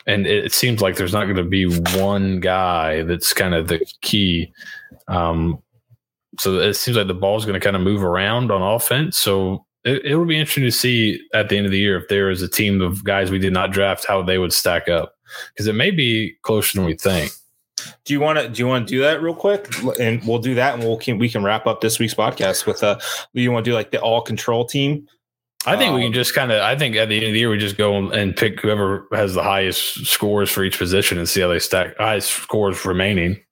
[0.05, 1.65] and it seems like there's not going to be
[1.99, 4.53] one guy that's kind of the key.
[5.09, 5.61] Um,
[6.39, 9.18] so it seems like the ball's going to kind of move around on offense.
[9.18, 12.07] So it, it will be interesting to see at the end of the year if
[12.07, 15.15] there is a team of guys we did not draft, how they would stack up
[15.53, 17.31] because it may be closer than we think.
[18.05, 19.67] Do you want to do you want to do that real quick,
[19.99, 22.81] and we'll do that, and we'll can we can wrap up this week's podcast with
[22.83, 22.88] a.
[22.88, 22.99] Uh,
[23.33, 25.07] you want to do like the all control team
[25.67, 26.61] I think um, we can um, just kind of.
[26.61, 29.33] I think at the end of the year, we just go and pick whoever has
[29.33, 31.97] the highest scores for each position and see how they stack.
[31.97, 33.43] Highest scores remaining,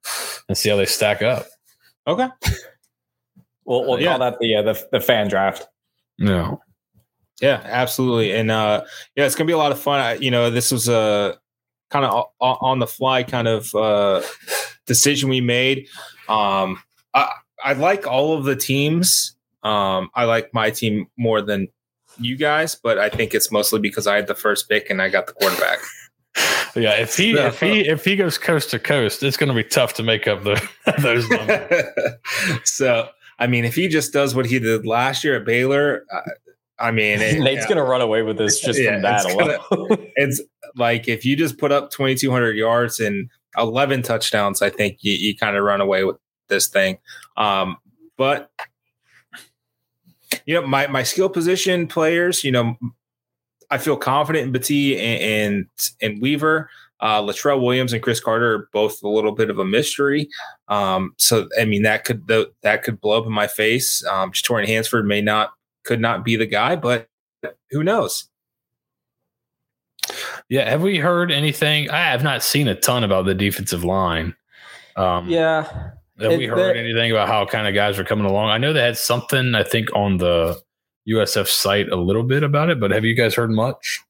[0.48, 1.46] and see how they stack up.
[2.06, 2.28] Okay.
[3.66, 4.10] we'll we'll yeah.
[4.10, 5.66] call that the uh, the the fan draft.
[6.18, 6.60] No.
[7.40, 10.00] Yeah, absolutely, and uh, yeah, it's gonna be a lot of fun.
[10.00, 11.38] I, you know, this was a
[11.90, 14.22] kind of on the fly kind of uh,
[14.86, 15.86] decision we made.
[16.30, 19.36] Um, I I like all of the teams.
[19.62, 21.68] Um, I like my team more than
[22.18, 25.08] you guys, but I think it's mostly because I had the first pick and I
[25.08, 25.78] got the quarterback.
[26.74, 29.64] Yeah, if he if he if he goes coast to coast, it's going to be
[29.64, 30.62] tough to make up the
[30.98, 31.86] those numbers.
[32.70, 33.08] so,
[33.38, 36.20] I mean, if he just does what he did last year at Baylor, uh,
[36.78, 39.34] I mean, it, Nate's yeah, gonna run away with this just Yeah, from that it's
[39.34, 40.10] alone.
[40.16, 40.40] it's
[40.74, 45.36] like if you just put up 2,200 yards and 11 touchdowns, I think you, you
[45.36, 46.16] kind of run away with
[46.48, 46.98] this thing.
[47.36, 47.76] Um,
[48.16, 48.50] but
[50.44, 52.76] you know, my my skill position players, you know,
[53.70, 55.66] I feel confident in Battie and and,
[56.00, 56.70] and Weaver.
[57.00, 60.28] Uh, Latrell Williams and Chris Carter are both a little bit of a mystery.
[60.68, 64.04] Um, so I mean that could th- that could blow up in my face.
[64.06, 65.52] Um, Jatorian Hansford may not
[65.84, 67.08] could not be the guy, but
[67.70, 68.28] who knows?
[70.48, 71.90] Yeah, have we heard anything?
[71.90, 74.34] I have not seen a ton about the defensive line.
[74.96, 75.62] Um, yeah,
[76.20, 78.50] have it- we heard there- anything about how kind of guys are coming along?
[78.50, 80.60] I know they had something I think on the
[81.08, 84.00] USF site a little bit about it, but have you guys heard much?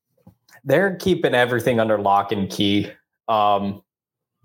[0.67, 2.91] They're keeping everything under lock and key.
[3.29, 3.83] Um,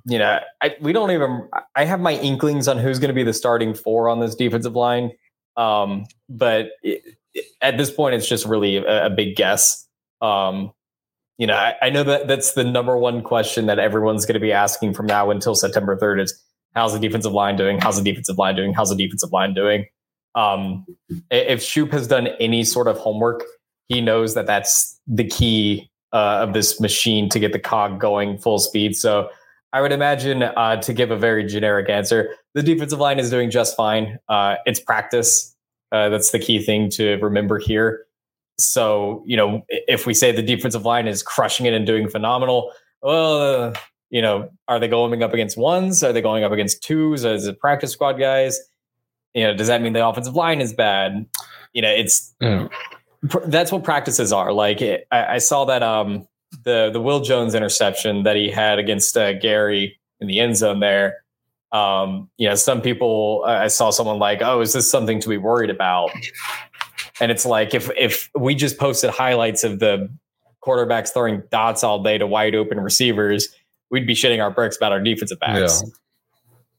[0.06, 1.48] you know, I, we don't even.
[1.76, 4.76] I have my inklings on who's going to be the starting four on this defensive
[4.76, 5.12] line,
[5.58, 7.04] um, but it,
[7.34, 9.88] it- at this point, it's just really a, a big guess.
[10.22, 10.72] Um,
[11.38, 14.40] you know, I, I know that that's the number one question that everyone's going to
[14.42, 16.38] be asking from now until September third is
[16.76, 17.80] how's the defensive line doing?
[17.80, 18.74] How's the defensive line doing?
[18.74, 19.86] How's the defensive line doing?
[20.36, 20.86] Um,
[21.30, 23.44] if Shoop has done any sort of homework,
[23.88, 28.38] he knows that that's the key uh, of this machine to get the cog going
[28.38, 28.96] full speed.
[28.96, 29.30] So
[29.74, 33.50] I would imagine uh, to give a very generic answer, the defensive line is doing
[33.50, 34.20] just fine.
[34.28, 35.56] Uh, it's practice.
[35.92, 38.06] Uh, that's the key thing to remember here.
[38.58, 42.72] So, you know, if we say the defensive line is crushing it and doing phenomenal,
[43.02, 43.74] well, uh,
[44.10, 46.04] you know, are they going up against ones?
[46.04, 47.24] Are they going up against twos?
[47.24, 48.60] Is it practice squad guys?
[49.34, 51.26] You know, does that mean the offensive line is bad?
[51.72, 52.68] You know, it's Yeah.
[53.46, 54.52] That's what practices are.
[54.52, 56.28] Like it, I, I saw that um
[56.64, 60.80] the the Will Jones interception that he had against uh, Gerry in the end zone
[60.80, 61.24] there.
[61.72, 65.38] Um, you know, some people I saw someone like, "Oh, is this something to be
[65.38, 66.12] worried about?"
[67.20, 70.10] And it's like if if we just posted highlights of the
[70.66, 73.48] quarterbacks throwing dots all day to wide open receivers,
[73.90, 75.82] we'd be shitting our bricks about our defensive backs.
[75.84, 75.88] I-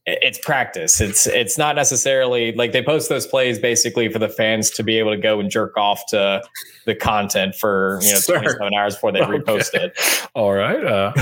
[0.05, 0.99] It's practice.
[0.99, 4.99] It's it's not necessarily like they post those plays basically for the fans to be
[4.99, 6.41] able to go and jerk off to
[6.85, 8.39] the content for you know Sure.
[8.39, 9.97] 27 hours before they repost it.
[10.35, 10.83] All right.
[10.83, 11.13] Uh,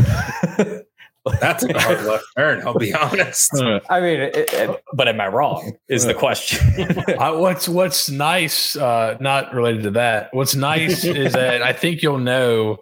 [1.39, 2.65] That's a hard left turn.
[2.65, 3.51] I'll be honest.
[3.91, 5.73] I mean, it, it- but am I wrong?
[5.88, 6.59] Is the question.
[7.19, 10.29] I, what's what's nice, uh, not related to that.
[10.34, 12.77] What's nice is that I think you'll know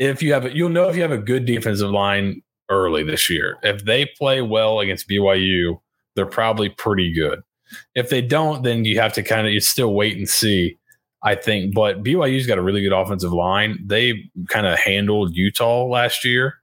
[0.00, 3.28] if you have a, you'll know if you have a good defensive line early this
[3.28, 3.58] year.
[3.62, 5.80] If they play well against BYU,
[6.16, 7.42] they're probably pretty good.
[7.94, 10.76] If they don't, then you have to kind of you still wait and see.
[11.22, 13.78] I think, but BYU's got a really good offensive line.
[13.84, 16.54] They kind of handled Utah last year.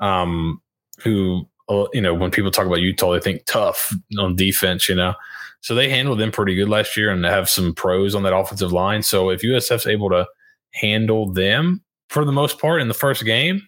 [0.00, 0.62] Um,
[1.02, 4.88] who uh, you know when people talk about Utah, they think tough on defense.
[4.88, 5.14] You know,
[5.60, 8.72] so they handled them pretty good last year and have some pros on that offensive
[8.72, 9.02] line.
[9.02, 10.26] So if USF's able to
[10.72, 13.62] handle them for the most part in the first game,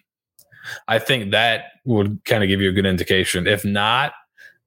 [0.87, 3.47] I think that would kind of give you a good indication.
[3.47, 4.13] If not,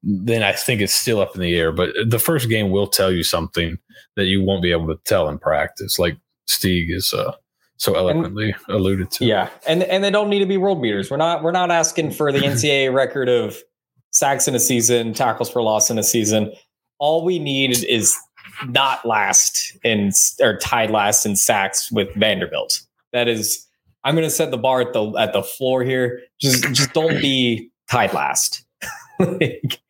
[0.03, 1.73] then I think it's still up in the air.
[1.73, 3.79] But the first game will tell you something
[4.17, 6.17] that you won't be able to tell in practice, like
[6.49, 7.33] Steeg is uh,
[7.77, 9.25] so eloquently alluded to.
[9.25, 11.11] yeah, and and they don't need to be world beaters.
[11.11, 13.57] We're not we're not asking for the NCAA record of
[14.11, 16.53] sacks in a season, tackles for loss in a season.
[16.99, 18.17] All we need is
[18.69, 22.81] not last in or tied last in sacks with Vanderbilt.
[23.13, 23.66] That is,
[24.07, 26.21] I'm going to set the bar at the at the floor here.
[26.41, 28.63] Just just don't be tied last.
[29.19, 29.81] Like,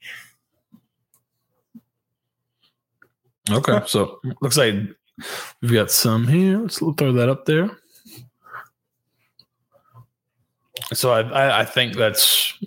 [3.50, 4.74] Okay, so looks like
[5.62, 6.58] we've got some here.
[6.58, 7.70] Let's throw that up there.
[10.92, 12.58] So I, I, I think that's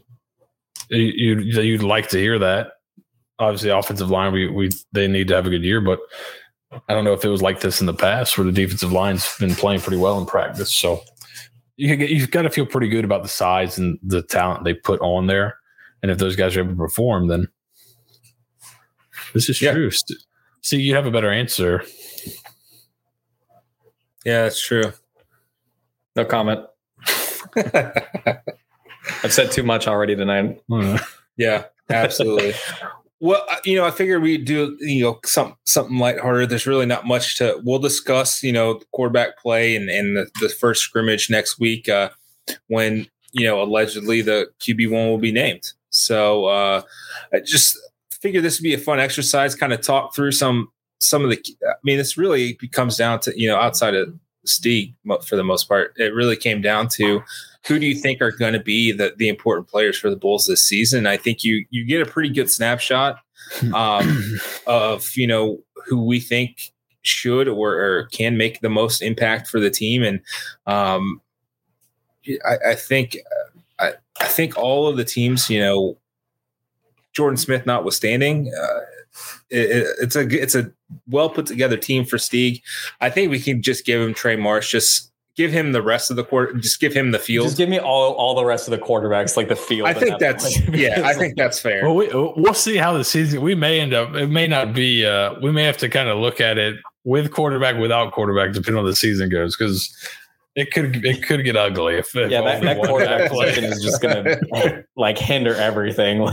[0.89, 0.99] you.
[0.99, 2.71] you- You'd like to hear that.
[3.39, 5.99] Obviously, offensive line, we we they need to have a good year, but
[6.87, 9.37] I don't know if it was like this in the past, where the defensive line's
[9.37, 10.73] been playing pretty well in practice.
[10.73, 11.01] So
[11.79, 14.73] you get, you've got to feel pretty good about the size and the talent they
[14.73, 15.57] put on there,
[16.03, 17.47] and if those guys are able to perform, then
[19.33, 19.71] this is Yeah.
[19.73, 19.89] true.
[20.61, 21.83] See, you have a better answer.
[24.25, 24.91] Yeah, that's true.
[26.15, 26.65] no comment.
[27.55, 30.61] I've said too much already tonight.
[30.71, 30.99] Uh,
[31.37, 32.53] Yeah, absolutely.
[33.21, 36.49] well, you know, I figured we'd do you know some something lighthearted.
[36.49, 37.59] There's really not much to.
[37.63, 42.09] We'll discuss you know quarterback play and and the, the first scrimmage next week uh,
[42.67, 45.73] when you know allegedly the QB one will be named.
[45.89, 46.81] So uh,
[47.33, 47.77] I just
[48.21, 49.55] figure this would be a fun exercise.
[49.55, 51.43] Kind of talk through some some of the.
[51.67, 54.13] I mean, this really comes down to you know outside of
[55.03, 55.93] Mo- for the most part.
[55.97, 57.21] It really came down to
[57.67, 60.45] who do you think are going to be the, the important players for the Bulls
[60.45, 61.05] this season?
[61.05, 63.17] I think you you get a pretty good snapshot
[63.73, 66.71] um, of you know who we think
[67.01, 70.03] should or, or can make the most impact for the team.
[70.03, 70.19] And
[70.67, 71.21] um,
[72.45, 73.17] I, I think
[73.79, 75.97] I, I think all of the teams, you know,
[77.13, 78.79] Jordan Smith notwithstanding, uh,
[79.49, 80.71] it, it's a it's a
[81.07, 82.61] well put together team for Steeg.
[83.01, 86.17] I think we can just give him Trey Marsh, just give him the rest of
[86.17, 87.47] the quarter, just give him the field.
[87.47, 89.87] Just give me all all the rest of the quarterbacks, like the field.
[89.87, 91.85] I think that's yeah, I think that's fair.
[91.85, 93.41] Well, we, we'll see how the season.
[93.41, 94.15] We may end up.
[94.15, 95.05] It may not be.
[95.05, 98.79] Uh, we may have to kind of look at it with quarterback, without quarterback, depending
[98.79, 99.95] on the season goes, because
[100.55, 104.01] it could it could get ugly if, if yeah that, that quarterback position is just
[104.01, 106.27] gonna like hinder everything.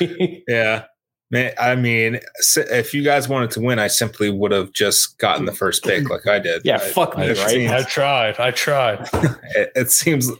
[0.48, 0.84] yeah,
[1.30, 2.20] Man, I mean,
[2.56, 6.08] if you guys wanted to win, I simply would have just gotten the first pick
[6.08, 6.62] like I did.
[6.64, 7.36] Yeah, I, fuck me, right?
[7.36, 8.40] Seems, I tried.
[8.40, 9.08] I tried.
[9.54, 10.30] it, it, seems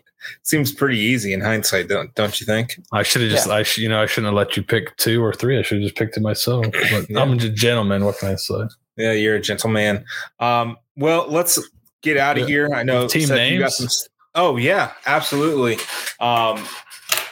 [0.45, 2.81] seems pretty easy in hindsight, don't don't you think?
[2.91, 3.55] I should have just, yeah.
[3.55, 5.59] I sh- you know, I shouldn't have let you pick two or three.
[5.59, 6.67] I should have just picked it myself.
[6.91, 7.21] But yeah.
[7.21, 8.07] I'm a gentleman.
[8.07, 8.69] What can I say?
[8.97, 10.07] Yeah, you're a gentleman.
[10.41, 11.59] Um, well, let's
[12.01, 12.71] get out of here.
[12.75, 13.77] I know team Seth, names.
[13.77, 13.89] Some,
[14.35, 15.77] oh yeah, absolutely.
[16.19, 16.67] Um,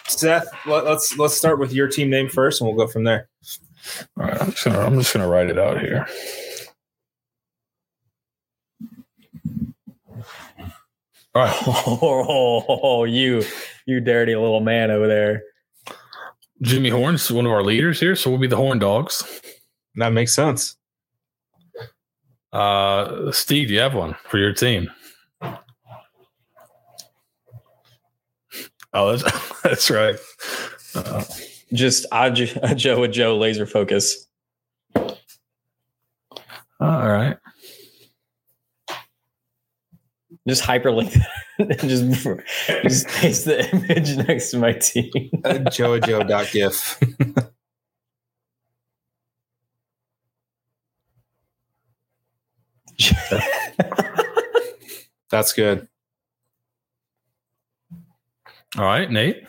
[0.09, 3.28] Seth, let, let's let's start with your team name first, and we'll go from there.
[4.18, 6.07] All right, I'm just gonna I'm just gonna write it out here.
[11.34, 11.57] All right.
[11.66, 13.43] Oh, oh, oh, you
[13.87, 15.43] you dirty little man over there.
[16.62, 19.22] Jimmy Horn's one of our leaders here, so we'll be the Horn Dogs.
[19.97, 20.76] That makes sense.
[22.53, 24.91] Uh, Steeg, you have one for your team.
[28.95, 30.16] Oh, that's that's right.
[30.95, 31.22] Uh,
[31.72, 32.34] just odd
[32.76, 34.26] Joe with Joe laser focus.
[36.78, 37.38] All right.
[40.46, 41.10] Just hyperlink
[41.80, 42.04] just
[42.82, 45.10] just paste the image next to my team.
[45.44, 47.00] uh, Joe.gif.
[55.30, 55.88] That's good.
[58.78, 59.46] All right, Nate.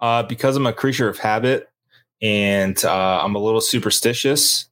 [0.00, 1.68] Uh, because I'm a creature of habit
[2.22, 4.68] and uh, I'm a little superstitious,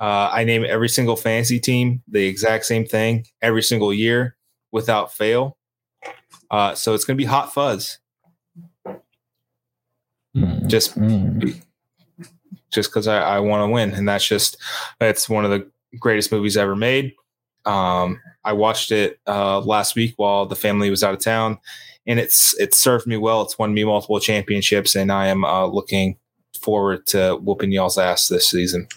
[0.00, 4.36] uh, I name every single fantasy team the exact same thing every single year
[4.70, 5.56] without fail.
[6.50, 7.98] Uh, so it's going to be Hot Fuzz.
[10.36, 10.66] Mm.
[10.66, 11.60] Just, mm.
[12.70, 14.56] just because I, I want to win, and that's just
[15.00, 15.68] it's one of the
[15.98, 17.14] greatest movies ever made.
[17.64, 21.58] Um, I watched it uh, last week while the family was out of town,
[22.08, 23.42] and it's it served me well.
[23.42, 26.16] It's won me multiple championships, and I am uh, looking
[26.60, 28.88] forward to whooping y'all's ass this season.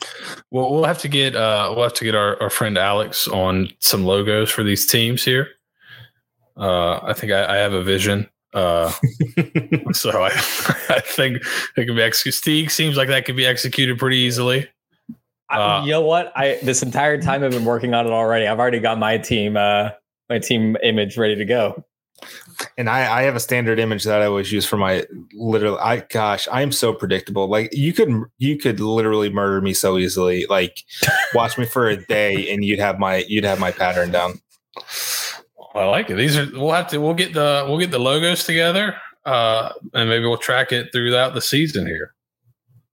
[0.50, 3.70] Well, we'll have to get uh, we'll have to get our, our friend Alex on
[3.80, 5.50] some logos for these teams here.
[6.58, 8.30] Uh, I think I, I have a vision.
[8.54, 8.92] Uh,
[9.94, 10.28] so I,
[10.90, 11.38] I think
[11.78, 12.38] it can be executed.
[12.38, 14.68] Steeg seems like that could be executed pretty easily.
[15.50, 16.32] Uh, you know what?
[16.36, 18.48] I this entire time I've been working on it already.
[18.48, 19.90] I've already got my team uh,
[20.30, 21.84] my team image ready to go.
[22.78, 25.80] And I, I have a standard image that I always use for my literally.
[25.80, 27.48] I gosh, I am so predictable.
[27.48, 30.46] Like you could you could literally murder me so easily.
[30.48, 30.84] Like
[31.34, 34.40] watch me for a day, and you'd have my you'd have my pattern down.
[35.74, 36.16] I like it.
[36.16, 38.96] These are we'll have to we'll get the we'll get the logos together,
[39.26, 42.14] uh, and maybe we'll track it throughout the season here.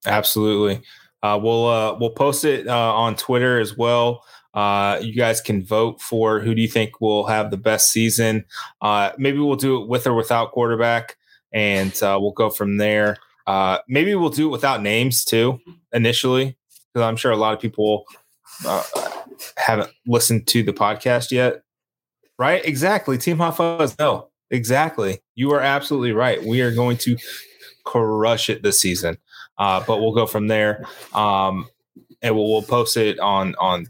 [0.07, 0.83] Absolutely.
[1.23, 4.25] Uh, we'll uh, we'll post it uh, on Twitter as well.
[4.59, 8.45] Uh, you guys can vote for who do you think will have the best season.
[8.83, 11.17] Uh, maybe we'll do it with or without quarterback,
[11.53, 13.19] and uh, we'll go from there.
[13.47, 15.61] Uh, maybe we'll do it without names too
[15.93, 16.57] initially,
[16.93, 18.05] because I'm sure a lot of people
[18.67, 18.83] uh,
[19.57, 21.63] haven't listened to the podcast yet.
[22.37, 22.65] Right?
[22.65, 23.17] Exactly.
[23.17, 23.97] Team Hot Fuzz.
[23.97, 25.21] No, exactly.
[25.37, 26.45] You are absolutely right.
[26.45, 27.17] We are going to
[27.85, 29.19] crush it this season.
[29.57, 30.85] Uh, but we'll go from there.
[31.15, 31.69] Um,
[32.23, 33.87] and we'll, we'll post it on on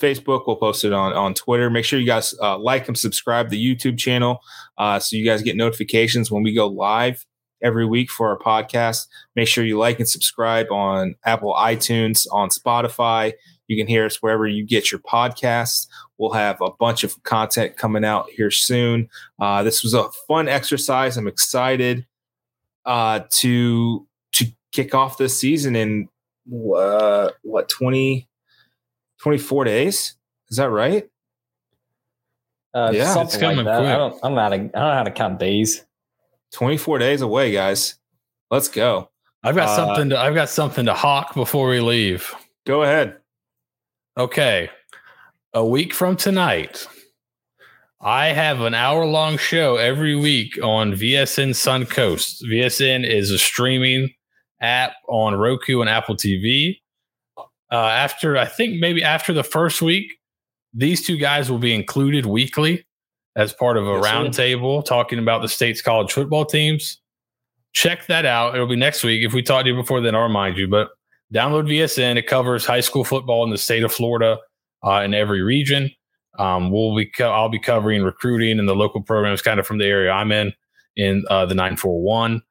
[0.00, 0.44] Facebook.
[0.46, 1.70] We'll post it on on Twitter.
[1.70, 4.40] Make sure you guys uh, like and subscribe the YouTube channel
[4.78, 7.26] uh, so you guys get notifications when we go live
[7.62, 9.06] every week for our podcast.
[9.36, 13.32] Make sure you like and subscribe on Apple iTunes, on Spotify.
[13.68, 15.86] You can hear us wherever you get your podcasts.
[16.18, 19.08] We'll have a bunch of content coming out here soon.
[19.40, 21.16] Uh, this was a fun exercise.
[21.16, 22.06] I'm excited
[22.84, 26.08] uh, to to kick off this season in
[26.74, 28.28] uh, what 20
[29.22, 30.14] 24 days.
[30.48, 31.08] Is that right?
[32.72, 33.88] Uh, yeah, it's coming like quick.
[33.88, 34.52] I don't, I'm not.
[34.52, 35.84] A, I don't know how to count days.
[36.52, 37.96] 24 days away, guys.
[38.50, 39.10] Let's go.
[39.42, 40.10] I've got uh, something.
[40.10, 42.32] To, I've got something to hawk before we leave.
[42.66, 43.16] Go ahead.
[44.16, 44.70] Okay,
[45.54, 46.86] a week from tonight,
[48.00, 52.42] I have an hour long show every week on VSN Suncoast.
[52.44, 54.10] VSN is a streaming
[54.60, 56.80] app on Roku and Apple TV.
[57.72, 60.12] Uh, after I think maybe after the first week,
[60.72, 62.86] these two guys will be included weekly
[63.36, 67.00] as part of a yes, roundtable talking about the state's college football teams.
[67.72, 68.54] Check that out.
[68.54, 69.24] It'll be next week.
[69.24, 70.66] If we talked to you before, then I'll remind you.
[70.66, 70.88] But
[71.32, 72.16] download VSN.
[72.16, 74.38] It covers high school football in the state of Florida
[74.84, 75.90] uh, in every region.
[76.38, 79.78] Um, we'll be co- I'll be covering recruiting and the local programs kind of from
[79.78, 80.52] the area I'm in
[80.96, 82.42] in uh, the 941.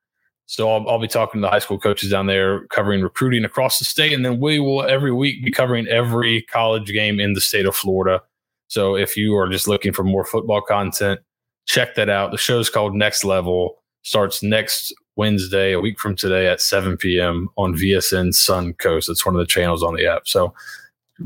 [0.50, 3.78] So I'll, I'll, be talking to the high school coaches down there covering recruiting across
[3.78, 4.14] the state.
[4.14, 7.76] And then we will every week be covering every college game in the state of
[7.76, 8.24] Florida.
[8.68, 11.20] So if you are just looking for more football content,
[11.66, 12.32] check that out.
[12.32, 16.98] The show is called Next Level, starts next Wednesday, a week from today at 7
[16.98, 17.50] p.m.
[17.56, 19.08] on VSN Sun Coast.
[19.08, 20.28] It's one of the channels on the app.
[20.28, 20.56] So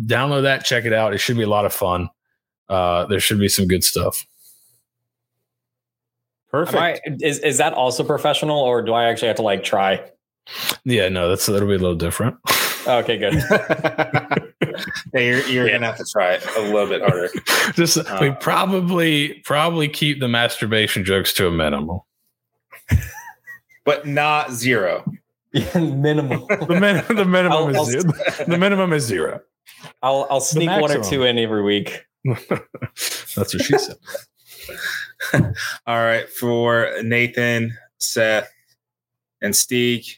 [0.05, 1.13] download that, check it out.
[1.13, 2.09] It should be a lot of fun.
[2.67, 4.26] Uh, there should be some good stuff.
[6.54, 6.78] Perfect.
[6.78, 10.08] I, is is that also professional, or do I actually have to like try?
[10.86, 12.38] Yeah, no, that's that'll be a little different.
[12.86, 13.34] okay, good.
[15.14, 15.74] hey, you're you're yeah.
[15.74, 17.32] gonna have to try it a little bit harder.
[17.74, 22.01] Just uh, we probably probably keep the masturbation jokes to a minimum,
[23.84, 25.12] but not zero.
[25.74, 26.45] minimal.
[26.47, 28.14] the, min- the minimum I'll, is I'll, zero.
[28.47, 29.41] the minimum is zero.
[30.04, 32.06] I'll I'll sneak one or two in every week.
[32.26, 33.97] That's what she said.
[35.88, 38.51] All right, for Nathan, Seth,
[39.41, 40.17] and Steeg,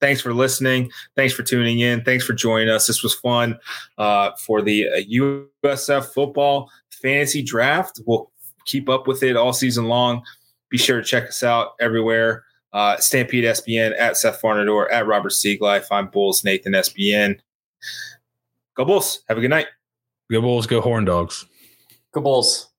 [0.00, 0.90] thanks for listening.
[1.16, 2.04] Thanks for tuning in.
[2.04, 2.86] Thanks for joining us.
[2.86, 3.58] This was fun
[3.98, 8.00] uh, for the USF uh, football fantasy draft.
[8.06, 8.30] We'll
[8.64, 10.22] keep up with it all season long.
[10.70, 12.44] Be sure to check us out everywhere.
[12.72, 15.86] Uh, Stampede SBN at Seth Farnador at Robert Siegleif.
[15.90, 17.38] I'm Bulls Nathan SBN.
[18.74, 19.20] Go Bulls.
[19.28, 19.68] Have a good night.
[20.30, 20.66] Go Bulls.
[20.66, 21.46] Go Horn Dogs.
[22.12, 22.73] Go Bulls.